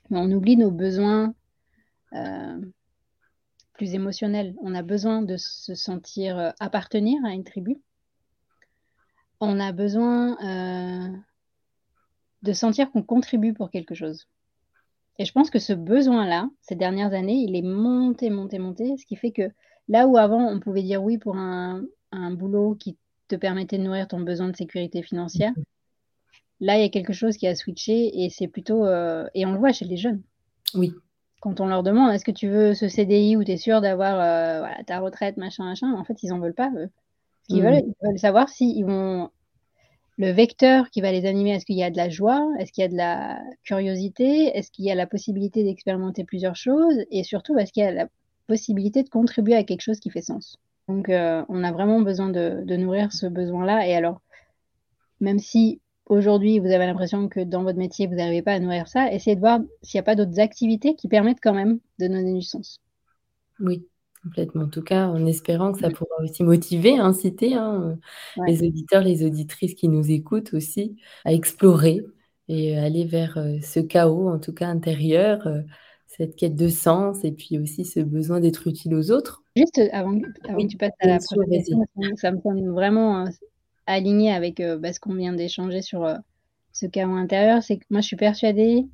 [0.08, 1.34] Mais on oublie nos besoins
[3.80, 4.54] plus émotionnels.
[4.60, 7.78] On a besoin de se sentir appartenir à une tribu.
[9.40, 10.36] On a besoin
[12.42, 14.28] de sentir qu'on contribue pour quelque chose.
[15.18, 19.06] Et je pense que ce besoin-là, ces dernières années, il est monté, monté, monté, ce
[19.06, 19.50] qui fait que
[19.88, 21.82] là où avant on pouvait dire oui pour un,
[22.32, 25.54] boulot qui te permettait de nourrir ton besoin de sécurité financière,
[26.60, 29.52] là il y a quelque chose qui a switché et c'est plutôt, euh, et on
[29.52, 30.20] le voit chez les jeunes.
[30.74, 30.92] Oui.
[31.40, 34.20] Quand on leur demande est-ce que tu veux ce CDI ou tu es sûr d'avoir
[34.20, 36.70] euh, ta retraite, machin, machin, en fait ils en veulent pas.
[37.42, 39.30] Ce qu'ils veulent, ils veulent savoir s'ils vont
[40.18, 42.82] le vecteur qui va les animer, est-ce qu'il y a de la joie, est-ce qu'il
[42.82, 47.24] y a de la curiosité, est-ce qu'il y a la possibilité d'expérimenter plusieurs choses, et
[47.24, 48.06] surtout, est-ce qu'il y a la
[48.50, 50.58] possibilité de contribuer à quelque chose qui fait sens.
[50.88, 53.86] Donc, euh, on a vraiment besoin de, nourrir ce besoin-là.
[53.86, 54.20] Et alors,
[55.20, 58.88] même si aujourd'hui, vous avez l'impression que dans votre métier, vous n'arrivez pas à nourrir
[58.88, 62.08] ça, essayez de voir s'il n'y a pas d'autres activités qui permettent quand même de
[62.08, 62.80] donner du sens.
[63.60, 63.86] Oui,
[64.22, 64.64] Complètement.
[64.64, 67.98] En tout cas, en espérant que ça pourra aussi motiver, inciter hein,
[68.46, 72.02] les auditeurs, les auditrices qui nous écoutent aussi à explorer
[72.48, 75.62] et aller vers euh, ce chaos, en tout cas intérieur, euh,
[76.06, 79.42] cette quête de sens et puis aussi ce besoin d'être utile aux autres.
[79.56, 81.84] Juste avant, que tu passes à la prochaine question,
[82.16, 83.24] ça me semble vraiment
[83.92, 86.06] aligné avec bah, ce qu'on vient d'échanger sur
[86.72, 87.62] ce chaos intérieur.
[87.62, 88.86] C'est que moi, je suis persuadée,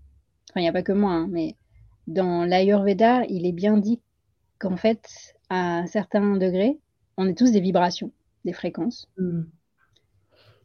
[0.51, 1.57] enfin, il n'y a pas que moi, hein, mais
[2.07, 4.01] dans l'Ayurveda, il est bien dit
[4.59, 6.79] qu'en fait, à un certain degré,
[7.17, 8.13] on est tous des vibrations,
[8.45, 9.09] des fréquences.
[9.19, 9.43] Mm.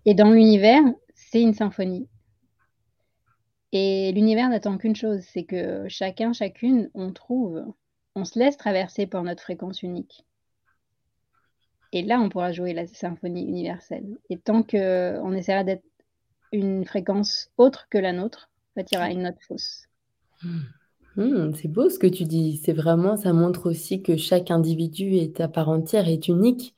[0.05, 2.07] Et dans l'univers, c'est une symphonie.
[3.71, 7.63] Et l'univers n'attend qu'une chose, c'est que chacun, chacune, on trouve,
[8.15, 10.25] on se laisse traverser par notre fréquence unique.
[11.93, 14.17] Et là, on pourra jouer la symphonie universelle.
[14.29, 15.85] Et tant qu'on essaiera d'être
[16.53, 19.87] une fréquence autre que la nôtre, en fait, il y aura une note fausse.
[20.43, 20.59] Mmh.
[21.17, 22.57] Mmh, c'est beau ce que tu dis.
[22.63, 26.73] C'est vraiment ça montre aussi que chaque individu est à part entière, est unique,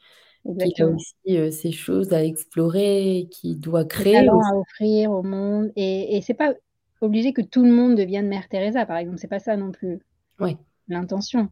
[0.60, 0.90] qu'il a Exactement.
[0.90, 4.52] aussi, heu, ses choses à explorer, qu'il doit créer talents aussi.
[4.52, 6.54] à offrir au monde et et c'est pas
[7.02, 10.00] obligé que tout le monde devienne Mère Teresa, par exemple, c'est pas ça non plus
[10.40, 10.58] Ouais.
[10.90, 11.50] l'intention.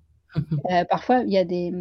[0.71, 1.71] Heu, parfois, il y a des,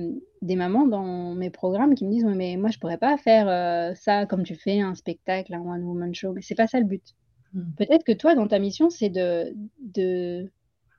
[0.43, 3.49] des mamans dans mes programmes qui me disent: «Ouais, mais moi, je pourrais pas faire,
[3.49, 6.79] heu, ça comme tu fais, un spectacle, un one woman show», mais c'est pas ça
[6.81, 7.15] le but.
[7.55, 7.63] Mmh.
[7.79, 10.51] Peut-être que toi, dans ta mission, c'est de de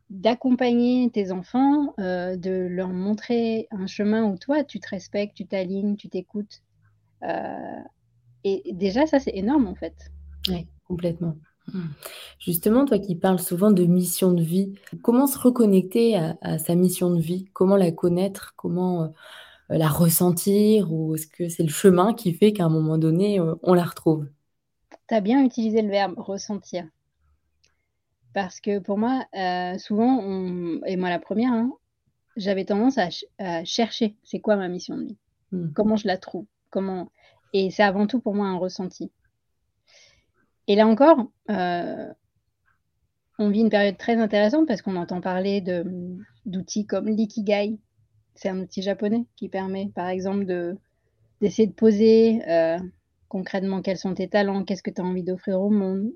[0.10, 5.48] d'accompagner tes enfants, heu, de leur montrer un chemin où toi, tu te respectes, tu
[5.48, 6.62] t'alignes, tu t'écoutes,
[7.24, 7.30] heu
[8.44, 10.12] et déjà ça, c'est énorme, en fait.
[10.50, 11.36] Ouais, complètement.
[12.40, 16.76] Justement, toi qui parles souvent de mission de vie, comment se reconnecter à à sa
[16.76, 17.46] mission de vie?
[17.54, 18.54] Comment la connaître?
[18.56, 19.10] Comment, heu,
[19.70, 20.92] la ressentir?
[20.94, 23.84] Ou est-ce que c'est le chemin qui fait qu'à un moment donné, heu, on la
[23.86, 24.28] retrouve?
[25.08, 26.88] Tu as bien utilisé le verbe ressentir.
[28.34, 31.72] Parce que pour moi, heu, souvent on et moi la première, hein,
[32.38, 35.18] j'avais tendance à ch à chercher, c'est quoi ma mission de vie?
[35.52, 35.68] Mmh.
[35.76, 36.46] Comment je la trouve?
[36.72, 37.12] Comment
[37.54, 39.12] et c'est avant tout pour moi un ressenti.
[40.72, 42.14] Et là encore, heu
[43.40, 45.62] on vit une période très intéressante parce qu'on entend parler
[46.46, 47.78] d'outils comme l'ikigai.
[48.36, 50.78] C'est un outil japonais qui permet, par exemple, de
[51.42, 52.78] d'essayer de poser, heu,
[53.30, 56.12] concrètement quels sont tes talents, qu'est-ce que tu as envie d'offrir au monde,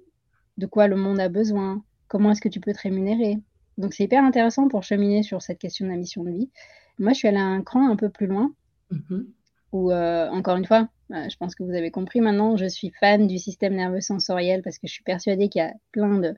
[0.58, 3.38] de quoi le monde a besoin, comment est-ce que tu peux te rémunérer.
[3.78, 6.52] Donc c'est hyper intéressant pour cheminer sur cette question de la mission de vie.
[7.00, 8.54] Moi, je suis allée un cran un peu plus loin
[8.92, 9.26] Mmh mh.
[9.72, 12.92] où, heu, encore une fois, heu, je pense que vous avez compris maintenant, je suis
[13.00, 16.36] fan du système nerveux sensoriel parce que je suis persuadée qu'il y a plein de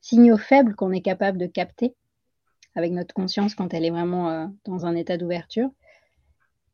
[0.00, 1.94] signaux faibles qu'on est capable de capter
[2.74, 5.70] avec notre conscience quand elle est vraiment, heu, dans un état d'ouverture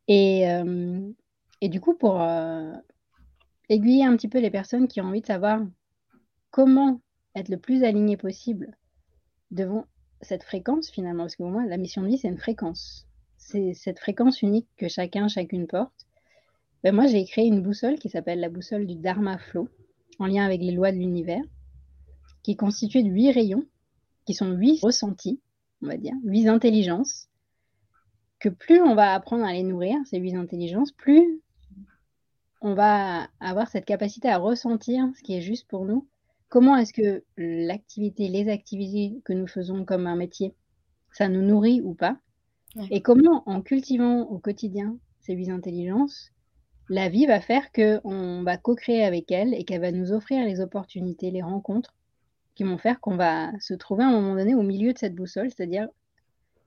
[0.09, 1.15] et hem
[1.61, 2.73] et du coup pour, heu,
[3.69, 5.61] aiguiller un petit peu les personnes qui ont envie de savoir
[6.51, 7.01] comment
[7.37, 8.77] être le plus aligné possible
[9.51, 9.87] devant
[10.23, 13.07] cette fréquence finalement, parce que pour moi la mission de vie c'est une fréquence.
[13.39, 15.93] C'est cette fréquence unique que chacun, chacune porte.
[16.83, 19.69] Bah, moi j'ai créé une boussole qui s'appelle la boussole du Dharma Flow,
[20.19, 21.43] en lien avec les lois de l'univers,
[22.43, 23.65] qui est constituée de 8 rayons,
[24.27, 25.41] qui sont 8 ressentis,
[25.83, 27.29] on va dire, 8 intelligences,
[28.41, 31.41] que plus on va apprendre à les nourrir, ces 8 intelligences, plus
[32.61, 36.09] on va avoir cette capacité à ressentir ce qui est juste pour nous.
[36.49, 40.55] Comment est-ce que l'activité, les activités que nous faisons comme un métier,
[41.13, 42.19] ça nous nourrit ou pas?
[42.77, 42.87] Ouais.
[42.91, 46.32] Et comment, en cultivant au quotidien ces 8 intelligences,
[46.93, 50.61] la vie va faire qu'on va co-créer avec elle et qu'elle va nous offrir les
[50.61, 51.95] opportunités, les rencontres
[52.55, 55.15] qui vont faire qu'on va se trouver à un moment donné au milieu de cette
[55.15, 55.89] boussole, c'est-à-dire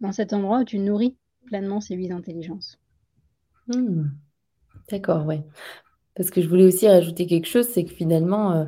[0.01, 2.79] dans cet endroit où tu nourris pleinement ces 8 intelligences.
[3.67, 4.05] Mmh.
[4.89, 5.43] D'accord, ouais.
[6.15, 8.67] Parce que je voulais aussi rajouter quelque chose, c'est que finalement, heu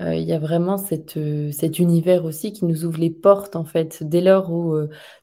[0.00, 3.56] heu, il y a vraiment cet, heu, cet univers aussi qui nous ouvre les portes,
[3.56, 4.02] en fait.
[4.04, 4.76] Dès lors où,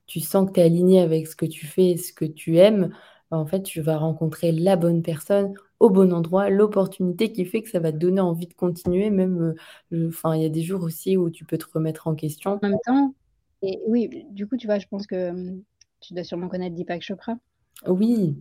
[0.07, 2.57] tu sens que tu es aligné avec ce que tu fais et ce que tu
[2.57, 2.91] aimes,
[3.37, 7.69] en fait, tu vas rencontrer la bonne personne au bon endroit, l'opportunité qui fait que
[7.69, 9.55] ça va te donner envie de continuer même, heu,
[9.89, 12.51] le enfin, il y a des jours aussi où tu peux te remettre en question.
[12.51, 13.13] En même temps
[13.63, 15.61] et oui, du coup, tu vois, je pense que, mmh,
[15.99, 17.35] tu dois sûrement connaître Deepak Chopra?
[17.87, 18.35] Oui.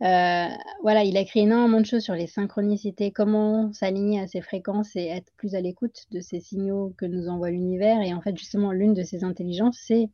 [0.00, 0.48] Heu,
[0.82, 4.94] voilà, il a écrit énormément de choses sur les synchronicités, comment s'aligner à ces fréquences
[4.96, 8.36] et être plus à l'écoute de ces signaux que nous envoie l'univers et en fait,
[8.36, 10.08] justement, l'une de ces intelligences, c'est,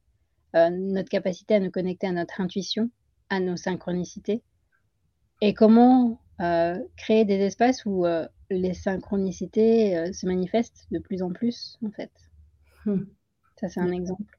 [0.55, 2.91] notre capacité à nous connecter à notre intuition,
[3.31, 4.43] à nos synchronicités
[5.41, 11.23] et comment, heu, créer des espaces où, heu, les synchronicités, heu, se manifestent de plus
[11.23, 12.11] en plus, en fait.
[12.87, 13.05] Mmh.
[13.57, 14.39] Ça, c'est un exemple.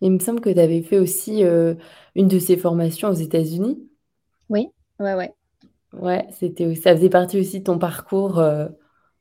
[0.00, 1.42] Il me semble que tu avais fait aussi,
[2.14, 3.78] une de ces formations aux États-Unis?
[4.48, 5.32] Oui, ouais, ouais.
[5.92, 8.40] Ouais, c'était ça faisait partie aussi de ton parcours.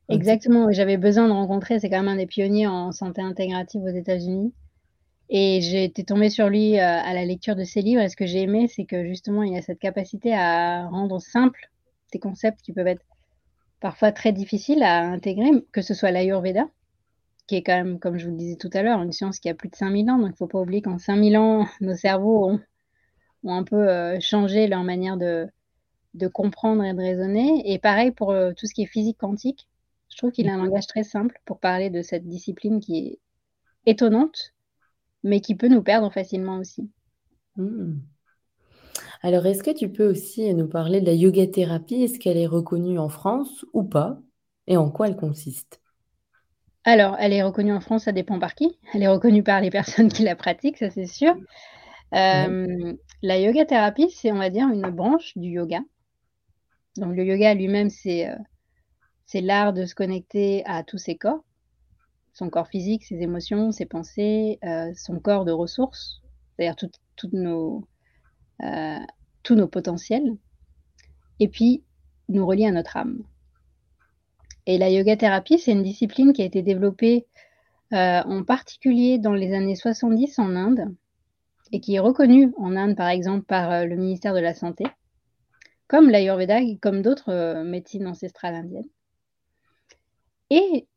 [0.09, 3.87] Exactement, j'avais besoin de rencontrer, c'est quand même un des pionniers en santé intégrative aux
[3.89, 4.51] États-Unis
[5.29, 8.15] et j'ai été tombée sur lui, heu, à la lecture de ses livres et ce
[8.15, 11.69] que j'ai aimé, c'est que justement, il a cette capacité à rendre simple
[12.13, 13.05] des concepts qui peuvent être
[13.81, 16.69] parfois très difficiles à intégrer, que ce soit l'Ayurveda,
[17.47, 19.49] qui est quand même, comme je vous le disais tout à l'heure, une science qui
[19.49, 22.49] a plus de 5000 ans, donc il faut pas oublier qu'en 5000 ans, nos cerveaux
[22.51, 22.61] ont
[23.43, 25.47] ont un peu, heu, changé leur manière de
[26.15, 29.67] de comprendre et de raisonner et pareil pour, heu, tout ce qui est physique quantique.
[30.11, 30.65] Je trouve qu'il Mmh a un mh.
[30.65, 33.19] langage très simple pour parler de cette discipline qui est
[33.85, 34.54] étonnante,
[35.25, 36.89] mais qui peut nous perdre facilement aussi.
[37.57, 37.95] Mmh.
[39.23, 42.03] Alors, est-ce que tu peux aussi nous parler de la yoga thérapie?
[42.03, 44.19] Est-ce qu'elle est reconnue en France ou pas?
[44.67, 45.81] Et en quoi elle consiste?
[46.83, 48.77] Alors, elle est reconnue en France, ça dépend par qui.
[48.93, 51.33] Elle est reconnue par les personnes qui la pratiquent, ça c'est sûr.
[52.11, 52.19] Ouais.
[52.19, 55.79] Hem, la yoga thérapie, c'est on va dire une branche du yoga.
[56.97, 58.29] Donc le yoga lui-même, c'est,
[59.25, 61.43] c'est l'art de se connecter à tous ses corps,
[62.35, 66.21] son corps physique, ses émotions, ses pensées, euh, son corps de ressources,
[66.57, 66.75] c'est-à-dire
[68.61, 68.99] euh,
[69.41, 70.35] tous nos potentiels,
[71.39, 71.83] et puis
[72.27, 73.23] nous relier à notre âme.
[74.65, 77.25] Et la yoga thérapie, c'est une discipline qui a été développée
[77.93, 80.93] euh, en particulier dans les années 70 en Inde,
[81.71, 84.83] et qui est reconnue en Inde, par exemple, par le ministère de la Santé,
[85.87, 88.89] comme l'Ayurveda et comme d'autres médecines ancestrales indiennes.
[90.49, 90.87] Et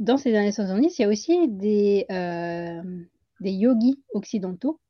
[0.00, 2.82] dans ces années 70, il y a aussi des, euh,
[3.40, 4.80] des yogis occidentaux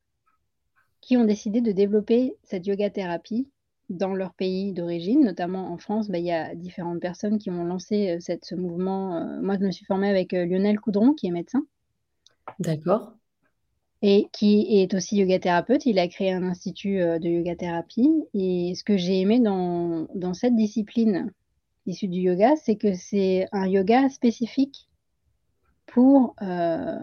[1.00, 3.48] qui ont décidé de développer cette yoga thérapie
[3.90, 6.08] dans leur pays d'origine, notamment en France.
[6.08, 9.16] Bah, il y a différentes personnes qui ont lancé euh, cette, ce mouvement.
[9.16, 11.66] Euh, moi, je me suis formée avec Lionel Coudron, qui est médecin.
[12.58, 13.12] D'accord.
[14.00, 15.84] Et qui est aussi yoga thérapeute.
[15.86, 18.10] Il a créé un institut de yoga thérapie.
[18.34, 21.32] Et ce que j'ai aimé dans, dans cette discipline
[21.86, 24.88] issue du yoga, c'est que c'est un yoga spécifique
[25.94, 26.98] pour euh,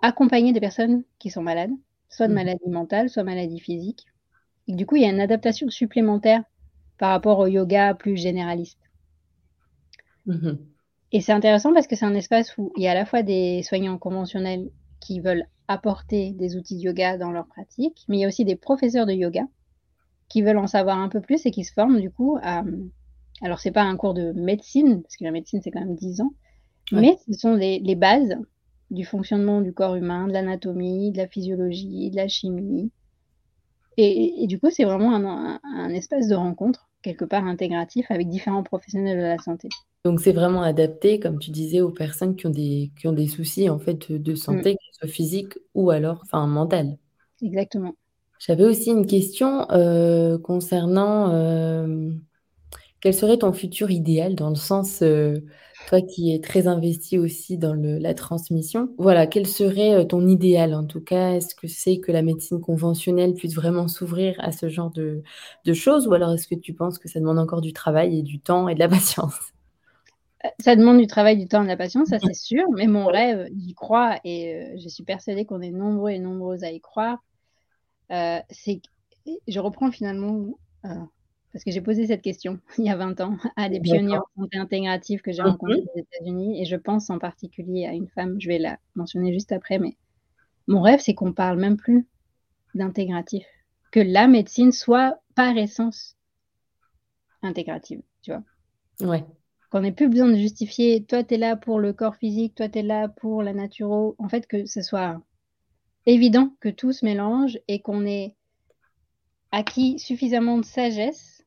[0.00, 1.72] accompagner des personnes qui sont malades,
[2.08, 2.36] soit de mmh.
[2.36, 4.06] maladie mentale, soit maladie physique.
[4.68, 6.44] Et du coup, il y a une adaptation supplémentaire
[6.98, 8.78] par rapport au yoga plus généraliste.
[10.26, 10.52] Mmh
[11.10, 13.24] Et c'est intéressant parce que c'est un espace où il y a à la fois
[13.24, 14.70] des soignants conventionnels
[15.00, 18.44] qui veulent apporter des outils de yoga dans leur pratique, mais il y a aussi
[18.44, 19.42] des professeurs de yoga
[20.28, 22.62] qui veulent en savoir un peu plus et qui se forment du coup à...
[23.42, 26.20] Alors, c'est pas un cours de médecine, parce que la médecine, c'est quand même 10
[26.20, 26.32] ans,
[26.92, 28.36] mais ce sont les, bases
[28.90, 32.90] du fonctionnement du corps humain, de l'anatomie, de la physiologie, de la chimie.
[33.96, 39.18] Et, du coup, c'est vraiment un, espace de rencontre, quelque part intégratif, avec différents professionnels
[39.18, 39.68] de la santé.
[40.04, 43.26] Donc, c'est vraiment adapté, comme tu disais, aux personnes qui ont des, qui ont des
[43.26, 44.74] soucis en fait, de santé, mm.
[44.74, 46.96] que ce soit physique ou alors enfin, mental.
[47.42, 47.94] Exactement.
[48.38, 52.12] J'avais aussi une question euh, concernant euh,
[53.00, 55.38] quel serait ton futur idéal dans le sens, euh,
[55.86, 60.74] toi qui es très investi aussi dans la transmission, voilà, quel serait euh, ton idéal
[60.74, 61.34] en tout cas?
[61.34, 65.22] Est-ce que c'est que la médecine conventionnelle puisse vraiment s'ouvrir à ce genre de,
[65.72, 66.08] choses?
[66.08, 68.68] Ou alors est-ce que tu penses que ça demande encore du travail et du temps
[68.68, 69.38] et de la patience?
[70.44, 72.86] Euh, ça demande du travail, du temps et de la patience, ça c'est sûr, mais
[72.86, 76.80] mon rêve, j'y crois et je suis persuadée qu'on est nombreux et nombreuses à y
[76.80, 77.18] croire.
[78.10, 78.80] c'est
[79.46, 80.46] je reprends finalement
[81.58, 84.22] parce que j'ai posé cette question il y a 20 ans à des pionniers en
[84.36, 88.40] santé intégrative que j'ai rencontrés aux États-Unis et je pense en particulier à une femme,
[88.40, 89.96] je vais la mentionner juste après, mais
[90.68, 92.06] mon rêve, c'est qu'on parle même plus
[92.76, 93.44] d'intégratif,
[93.90, 96.16] que la médecine soit par essence
[97.42, 98.44] intégrative, tu vois.
[99.00, 99.24] Ouais.
[99.70, 102.68] Qu'on n'ait plus besoin de justifier, toi, tu es là pour le corps physique, toi,
[102.68, 104.14] tu es là pour la naturo.
[104.18, 105.20] En fait, que ce soit
[106.06, 108.36] évident que tout se mélange et qu'on ait
[109.50, 111.37] acquis suffisamment de sagesse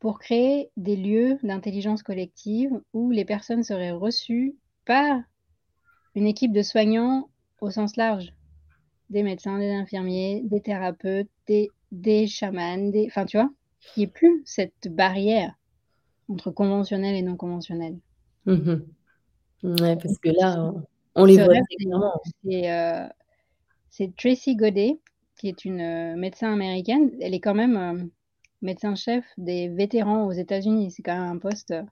[0.00, 5.20] pour créer des lieux d'intelligence collective où les personnes seraient reçues par
[6.14, 7.28] une équipe de soignants
[7.60, 8.32] au sens large,
[9.10, 13.06] des médecins, des infirmiers, des thérapeutes, des, des chamans, des...
[13.08, 13.50] enfin tu vois,
[13.96, 15.54] il n'y ait plus cette barrière
[16.28, 17.98] entre conventionnel et non conventionnel.
[18.46, 18.86] Mhm.
[19.62, 20.72] Ouais, parce que là,
[21.14, 21.54] on, les voit
[22.46, 23.08] euh,
[23.90, 25.00] C'est Tracy Godet,
[25.36, 27.10] qui est une euh, médecin américaine.
[27.20, 28.04] Elle est quand même euh,
[28.62, 30.90] médecin-chef des vétérans aux États-Unis.
[30.90, 31.82] C'est quand même un poste euh,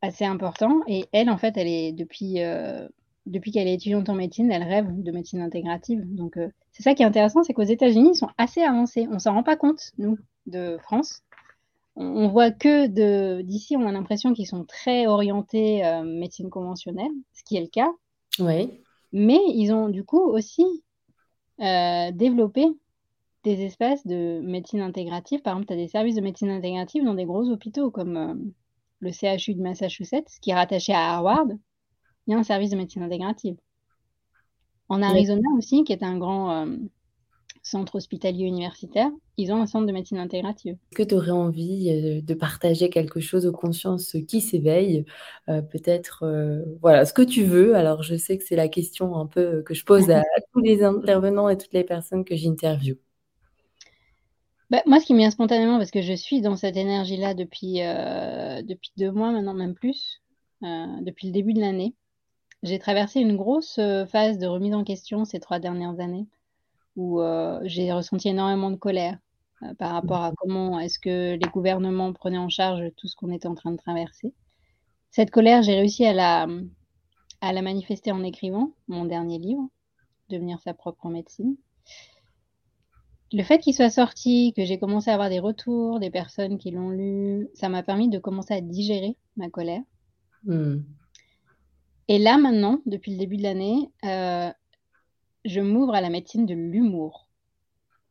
[0.00, 0.80] assez important.
[0.86, 2.86] Et elle, en fait, elle est depuis, euh,
[3.26, 6.02] depuis qu'elle est étudiante en médecine, elle rêve de médecine intégrative.
[6.14, 9.06] Donc, euh, c'est ça qui est intéressant, c'est qu'aux États-Unis, ils sont assez avancés.
[9.10, 11.22] On s'en rend pas compte, nous, de France.
[11.94, 17.44] On, voit que de d'ici, on a l'impression qu'ils sont très orientés médecine conventionnelle, ce
[17.44, 17.90] qui est le cas.
[18.38, 18.70] Oui.
[19.12, 20.64] Mais ils ont du coup aussi
[21.58, 22.66] développé
[23.44, 25.42] des espaces de médecine intégrative.
[25.42, 28.34] Par exemple, tu as des services de médecine intégrative dans des gros hôpitaux comme euh,
[29.00, 31.46] le CHU de Massachusetts, qui est rattaché à Harvard.
[32.26, 33.56] Il y a un service de médecine intégrative.
[34.88, 36.76] En Arizona aussi, qui est un grand euh,
[37.62, 40.74] centre hospitalier universitaire, ils ont un centre de médecine intégrative.
[40.74, 45.04] Est-ce que tu aurais envie euh, de partager quelque chose aux consciences qui s'éveillent
[45.46, 46.24] Peut-être,
[46.80, 47.74] voilà, ce que tu veux.
[47.74, 50.84] Alors, je sais que c'est la question un peu que je pose à tous les
[50.84, 52.98] intervenants et toutes les personnes que j'interviewe.
[54.72, 57.82] Bah, moi, ce qui me vient spontanément, parce que je suis dans cette énergie-là depuis,
[57.82, 60.22] euh, depuis deux mois, maintenant même plus,
[60.62, 61.94] euh, depuis le début de l'année,
[62.62, 66.26] j'ai traversé une grosse euh, phase de remise en question ces trois dernières années,
[66.96, 67.20] où
[67.64, 69.18] j'ai ressenti énormément de colère
[69.78, 73.48] par rapport à comment est-ce que les gouvernements prenaient en charge tout ce qu'on était
[73.48, 74.34] en train de traverser.
[75.10, 76.46] Cette colère, j'ai réussi à la,
[77.42, 79.68] à la manifester en écrivant mon dernier livre,
[80.30, 81.56] Devenir sa propre médecine
[83.32, 86.70] le fait qu'il soit sorti, que j'ai commencé à avoir des retours, des personnes qui
[86.70, 89.82] l'ont lu, ça m'a permis de commencer à digérer ma colère.
[90.44, 90.84] Mmh.
[92.06, 94.52] Et là, maintenant, depuis le début de l'année, heu,
[95.44, 97.28] je m'ouvre à la médecine de l'humour.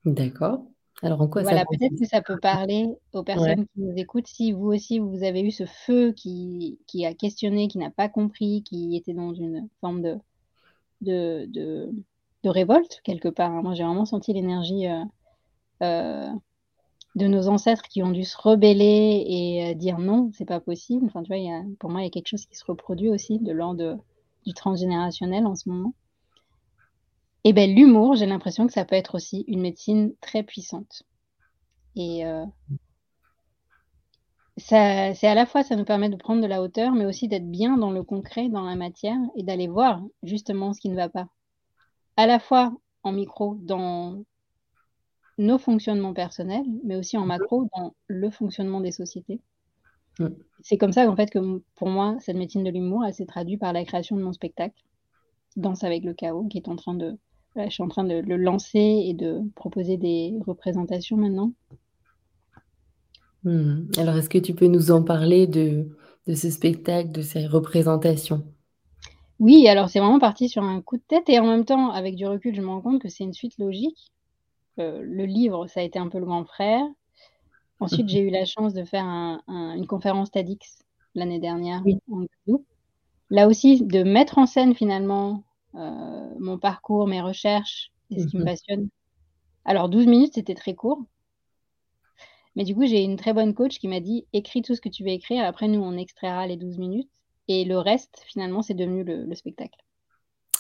[0.06, 0.66] D'accord.
[1.02, 3.56] Alors en quoi ça Voilà, peut-être que ça peut parler aux Ouais.
[3.56, 4.28] personnes qui nous écoutent.
[4.28, 8.10] Si vous aussi, vous avez eu ce feu qui qui a questionné, qui n'a pas
[8.10, 10.18] compris, qui était dans une forme de
[11.02, 11.92] de de
[12.44, 13.62] de révolte quelque part, hein.
[13.64, 15.04] Moi, j'ai vraiment senti l'énergie, heu
[15.84, 16.28] heu,
[17.16, 21.06] de nos ancêtres qui ont dû se rebeller et heu, dire: «Non, c'est pas possible».
[21.08, 23.52] Enfin, tu vois, pour moi, il y a quelque chose qui se reproduit aussi de
[23.54, 24.00] l'ordre
[24.46, 25.94] du transgénérationnel en ce moment.
[27.44, 31.04] Et beh, l'humour, j'ai l'impression que ça peut être aussi une médecine très puissante
[31.96, 32.24] et
[34.56, 37.52] c'est à la fois, ça nous permet de prendre de la hauteur, mais aussi d'être
[37.52, 41.10] bien dans le concret, dans la matière et d'aller voir justement ce qui ne va
[41.10, 41.28] pas.
[42.22, 44.24] À la fois en micro dans
[45.40, 49.42] nos fonctionnements personnels, mais aussi en macro dans le fonctionnement des sociétés.
[50.20, 50.28] Mmh.
[50.62, 53.58] C'est comme ça, en fait, que pour moi, cette médecine de l'humour, elle s'est traduit
[53.58, 54.84] par la création de mon spectacle,
[55.56, 57.18] Danse avec le chaos, qui est en train de
[57.56, 61.54] je suis en train de le lancer et de proposer des représentations maintenant.
[63.46, 63.88] Mmh.
[63.98, 65.88] Alors est-ce que tu peux nous en parler de
[66.28, 68.46] de ce spectacle, de ces représentations?
[69.42, 72.16] Oui, alors c'est vraiment parti sur un coup de tête et en même temps, avec
[72.16, 73.98] du recul, je me rends compte que c'est une suite logique.
[74.80, 76.84] Heu, le livre, ça a été un peu le grand frère.
[77.82, 78.10] Ensuite, mh.
[78.10, 80.84] j'ai eu la chance de faire un un une conférence TEDx
[81.16, 82.00] l'année dernière Oui.
[82.12, 82.68] en Guadeloupe.
[83.32, 85.44] Là aussi, de mettre en scène finalement,
[85.76, 85.80] heu,
[86.40, 88.46] mon parcours, mes recherches et ce qui me mh.
[88.46, 88.90] passionne.
[89.66, 91.04] Alors 12 minutes, c'était très court.
[92.56, 94.88] Mais du coup, j'ai une très bonne coach qui m'a dit: «Écris tout ce que
[94.88, 97.10] tu veux écrire, après nous, on extraiera les 12 minutes»
[97.52, 99.80] et le reste, finalement, c'est devenu le le spectacle.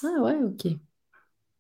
[0.04, 0.68] Ah ouais, OK.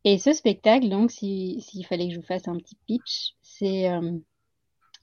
[0.03, 3.81] Et ce spectacle, donc si s'il fallait que je vous fasse un petit pitch, c'est,
[3.81, 4.21] hem,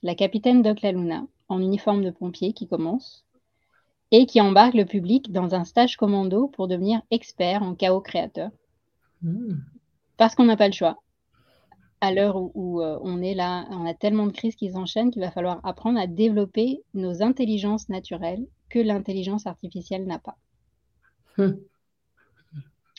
[0.03, 3.25] la capitaine Doc la Luna, en uniforme de pompier qui commence
[4.11, 8.49] et qui embarque le public dans un stage commando pour devenir expert en chaos créateur.
[9.21, 9.55] Mmh.
[10.17, 11.01] Parce qu'on n'a pas le choix.
[12.01, 15.11] À l'heure où où, heu, on est là, on a tellement de crises qui s'enchaînent
[15.11, 20.37] qu'il va falloir apprendre à développer nos intelligences naturelles que l'intelligence artificielle n'a pas.
[21.37, 21.43] Mmh.
[21.43, 21.57] Mmh.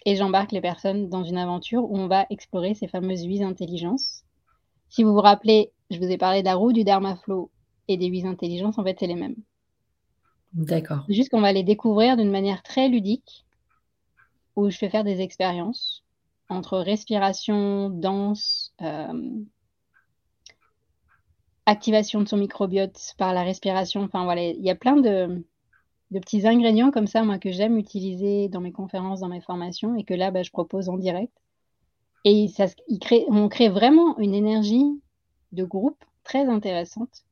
[0.07, 4.25] Et j'embarque les personnes dans une aventure où on va explorer ces fameuses 8 intelligences.
[4.89, 7.51] Si vous vous rappelez, je vous ai parlé de la roue du Dharma Flow
[7.89, 9.37] et des 8 intelligences, en fait, c'est les mêmes.
[10.53, 11.05] D'accord.
[11.09, 13.45] Juste qu'on va les découvrir d'une manière très ludique
[14.57, 16.03] où je fais faire des expériences
[16.49, 19.47] entre respiration, danse, hem
[21.66, 25.45] activation de son microbiote par la respiration, enfin voilà, il y a plein de
[26.11, 29.95] de petits ingrédients comme ça, moi, que j'aime utiliser dans mes conférences, dans mes formations
[29.97, 31.33] et que là, bah, je propose en direct.
[32.25, 32.67] Et ça
[33.29, 35.01] on crée vraiment une énergie
[35.53, 37.25] de groupe très intéressante.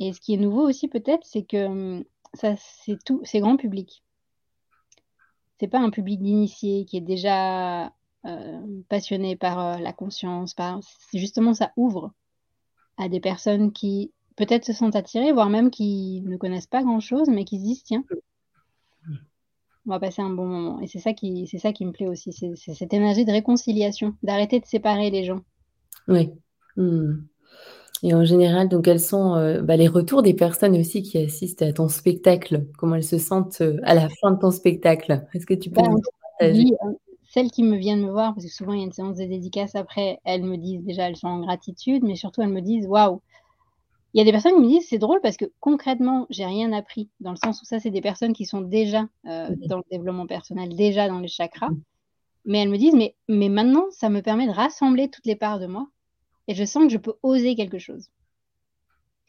[0.00, 2.04] Et ce qui est nouveau aussi peut-être, c'est que, mmh,
[2.34, 4.02] ça c'est tout c'est grand public.
[5.60, 7.92] C'est pas un public d'initiés qui est déjà,
[8.26, 10.80] heu, passionné par, heu, la conscience, par
[11.14, 12.12] justement ça ouvre
[12.96, 17.28] à des personnes qui peut-être se sentent attirées, voire même qui ne connaissent pas grand-chose,
[17.28, 18.04] mais qui se disent: «Tiens».
[19.86, 22.06] «on va passer un bon moment» et c'est ça qui c'est ça qui me plaît
[22.06, 25.40] aussi, c'est cette énergie de réconciliation, d'arrêter de séparer les gens.
[26.08, 26.32] Oui.
[26.76, 27.24] Mmh
[28.04, 31.62] et en général, donc quels sont, heu, bah, les retours des personnes aussi qui assistent
[31.62, 32.66] à ton spectacle?
[32.78, 35.26] Comment elles se sentent, heu, à la fin de ton spectacle?
[35.34, 36.02] Est-ce que tu peux nous en
[36.38, 36.58] partager?
[36.58, 36.96] oui, heu,
[37.28, 39.24] celles qui me viennent me voir, parce que souvent il y a une séance de
[39.24, 42.86] dédicace après, elles me disent déjà, elles sont en gratitude, mais surtout elles me disent:
[42.86, 43.20] «Waouh!»
[44.14, 46.72] Il y a des personnes qui me disent: «C'est drôle parce que concrètement, j'ai rien
[46.72, 49.66] appris», dans le sens où ça, c'est des personnes qui sont déjà, mh.
[49.68, 51.70] dans le développement personnel, déjà dans les chakras.
[52.46, 55.58] Mais elles me disent: «Mais mais maintenant, ça me permet de rassembler toutes les parts
[55.60, 55.88] de moi
[56.48, 58.08] et je sens que je peux oser quelque chose».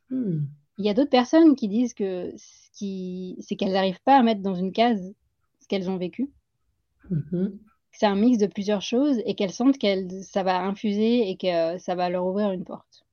[0.09, 0.45] Mmh.
[0.77, 4.23] Il y a d'autres personnes qui disent que ce qui c'est qu'elles arrivent pas à
[4.23, 5.13] mettre dans une case
[5.61, 6.29] ce qu'elles ont vécu.
[7.09, 7.47] Mmh mh.
[7.91, 11.77] C'est un mix de plusieurs choses et qu'elles sentent qu'elles ça va infuser et que
[11.79, 13.04] ça va leur ouvrir une porte.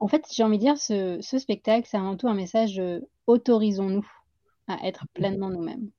[0.00, 3.08] En fait, j'ai envie de dire ce ce spectacle, c'est avant tout un message de
[3.28, 4.04] autorisons-nous
[4.68, 5.90] à être pleinement nous-mêmes.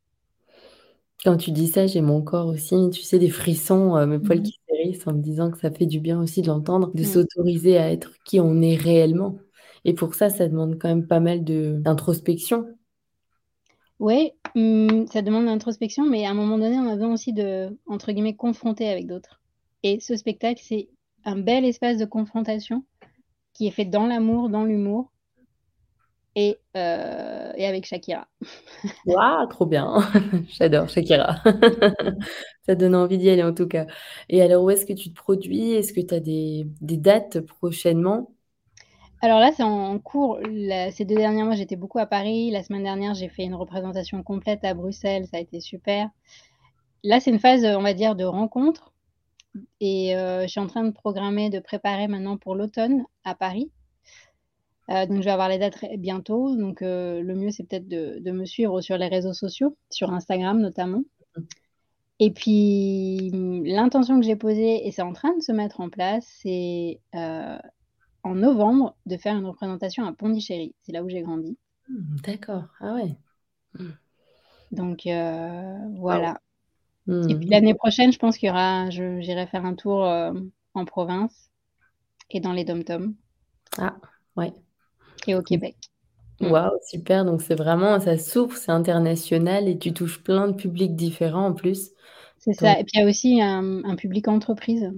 [1.23, 4.41] Quand tu dis ça, j'ai mon corps aussi, tu sais, des frissons, heu, mes poils
[4.41, 4.51] Mmh mh.
[4.51, 7.03] qui hérissent en me disant que ça fait du bien aussi de l'entendre, de Mmh.
[7.03, 9.37] s'autoriser à être qui on est réellement
[9.85, 12.67] et pour ça, ça demande quand même pas mal d'introspection.
[13.99, 17.77] Ouais, mmh, ça demande l'introspection, mais à un moment donné, on a besoin aussi de,
[17.85, 19.41] entre guillemets, «confronter» avec d'autres
[19.83, 20.89] et ce spectacle, c'est
[21.25, 22.83] un bel espace de confrontation
[23.53, 25.11] qui est fait dans l'amour, dans l'humour
[26.35, 28.27] et, euh, et avec Shakira.
[29.05, 29.97] Waouh, trop bien!
[30.47, 31.41] J'adore Shakira.
[32.67, 33.87] Ça donne envie d'y aller en tout cas.
[34.29, 35.71] Et alors où est-ce que tu te produis?
[35.73, 38.31] Est-ce que tu as des des dates prochainement?
[39.21, 40.39] Alors là, c'est en cours.
[40.49, 42.51] La ces 2 derniers mois, j'étais beaucoup à Paris.
[42.51, 46.09] La semaine dernière, j'ai fait une représentation complète à Bruxelles, ça a été super.
[47.03, 48.90] Là, c'est une phase, on va dire, de rencontre
[49.79, 53.71] et heu, je suis en train de programmer, de préparer maintenant pour l'automne à Paris.
[54.89, 58.19] Heu, donc je vais avoir les dates bientôt, donc heu, le mieux, c'est peut-être de
[58.19, 61.03] de me suivre sur les réseaux sociaux, sur Instagram notamment.
[62.19, 63.31] Et puis,
[63.65, 66.99] l'intention que j'ai posée et c'est en train de se mettre en place, c'est,
[68.23, 70.75] en novembre, de faire une représentation à Pondichéry.
[70.83, 71.57] C'est là où j'ai grandi.
[71.89, 72.63] Mmh, d'accord.
[72.79, 73.17] Ah ouais.
[73.73, 73.89] Mmh.
[74.71, 76.35] Donc Waouh.
[77.29, 77.51] Et puis Mmh mh.
[77.51, 81.49] l'année prochaine, je pense qu'il y aura j'irai faire un tour, hem, en province
[82.31, 83.15] et dans les DOM-TOM.
[83.77, 83.97] Ah,
[84.37, 84.53] ouais.
[85.27, 85.41] Et au.
[85.41, 85.75] Québec.
[86.39, 86.47] Mmh.
[86.47, 90.95] Waouh, super, donc c'est vraiment ça s'ouvre, c'est international et tu touches plein de publics
[90.95, 91.91] différents en plus.
[92.37, 94.91] C'est Donc ça et puis il y a aussi un, un public entreprise.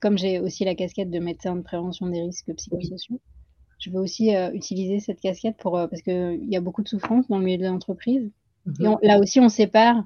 [0.00, 3.20] Comme j'ai aussi la casquette de médecin de prévention des risques psychosociaux,
[3.80, 6.88] je veux aussi, heu, utiliser cette casquette pour, heu parce qu'il y a beaucoup de
[6.88, 8.30] souffrance dans le milieu de l'entreprise
[8.66, 10.04] Mmh et on là aussi, on sépare,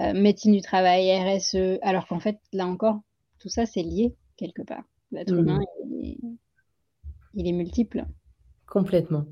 [0.00, 3.00] heu, médecine du travail, RSE, alors qu'en fait, là encore,
[3.38, 4.84] tout ça, c'est lié quelque part.
[5.12, 6.18] L'être Mmh humain, il est
[7.34, 8.06] il est multiple.
[8.66, 9.26] Complètement.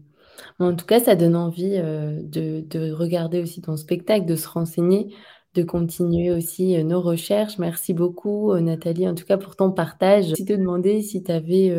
[0.60, 4.48] En tout cas, ça donne envie, heu, de de regarder aussi ton spectacle, de se
[4.48, 5.14] renseigner,
[5.54, 7.58] de continuer aussi, heu, nos recherches.
[7.58, 10.32] Merci beaucoup, Nathalie, en tout cas pour ton partage.
[10.32, 11.70] Aussi te demander si tu avais,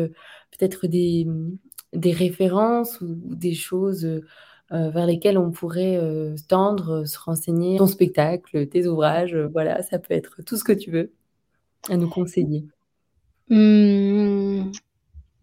[0.58, 1.26] peut-être des,
[1.94, 4.06] des références ou des choses,
[4.70, 10.14] vers lesquelles on pourrait, heu, tendre, se renseigner ton spectacle, tes ouvrages, voilà, ça peut
[10.14, 11.12] être tout ce que tu veux
[11.88, 12.64] à nous conseiller.
[13.48, 14.70] Mmh,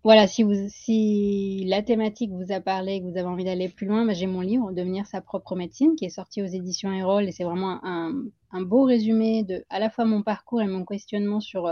[0.03, 4.13] voilà, si la thématique vous a parlé, que vous avez envie d'aller plus loin, bah,
[4.13, 7.43] j'ai mon livre «Devenir sa propre médecine» qui est sorti aux éditions Erol et c'est
[7.43, 8.13] vraiment un
[8.51, 11.67] un beau résumé de, à la fois mon parcours et mon questionnement sur,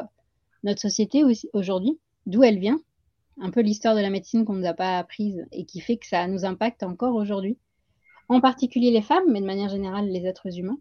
[0.66, 2.80] notre société aujourd'hui, d'où elle vient.
[3.41, 6.07] Un peu l'histoire de la médecine qu'on nous a pas apprise et qui fait que
[6.07, 7.57] ça nous impacte encore aujourd'hui.
[8.29, 10.79] En particulier les femmes, mais de manière générale les êtres humains.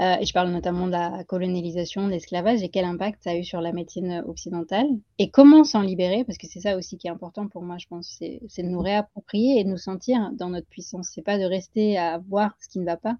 [0.00, 3.36] Heu et je parle notamment de la colonialisation, de l'esclavage et quel impact ça a
[3.36, 7.06] eu sur la médecine, occidentale et comment s'en libérer parce que c'est ça aussi qui
[7.06, 10.48] est important pour moi, je pense, c'est de nous réapproprier et de nous sentir dans
[10.48, 11.10] notre puissance.
[11.12, 13.18] C'est pas de rester à voir ce qui ne va pas,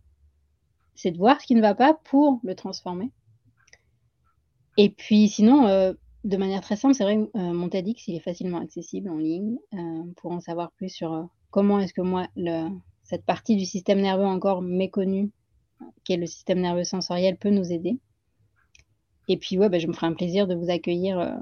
[0.95, 3.11] c'est de voir ce qui ne va pas pour le transformer.
[4.79, 8.21] Et puis sinon, heu, de manière très simple, c'est vrai, heu, mon TEDx, il est
[8.21, 12.27] facilement accessible en ligne, heu, pour en savoir plus sur, heu, comment est-ce que moi
[13.03, 15.31] cette partie du système nerveux encore méconnue,
[16.05, 17.99] qui est le système nerveux sensoriel, peut nous aider.
[19.29, 21.39] Et puis, ouais, bah, je me ferai un plaisir de vous accueillir,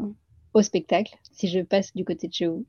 [0.54, 2.64] au spectacle, si je passe du côté de chez vous.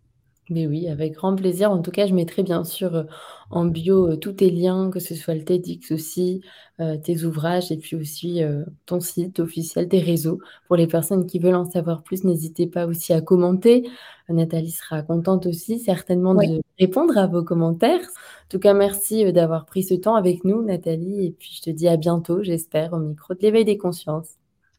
[0.50, 1.72] Mais oui, avec grand plaisir.
[1.72, 3.06] En tout cas, je mettrai bien sûr, heu,
[3.52, 6.42] en bio, heu, tous tes liens, que ce soit le TEDx aussi,
[6.80, 8.42] heu, tes ouvrages et puis aussi,
[8.88, 10.40] ton site officiel, tes réseaux.
[10.68, 13.88] Pour les personnes qui veulent en savoir plus, n'hésitez pas aussi à commenter.
[14.28, 18.02] Nathalie sera contente aussi certainement de répondre à vos commentaires.
[18.02, 21.70] En tout cas, merci, d'avoir pris ce temps avec nous, Nathalie et puis je te
[21.70, 24.30] dis à bientôt, j'espère, au micro de l'éveil des consciences.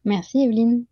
[0.05, 0.85] Merci Evelyne.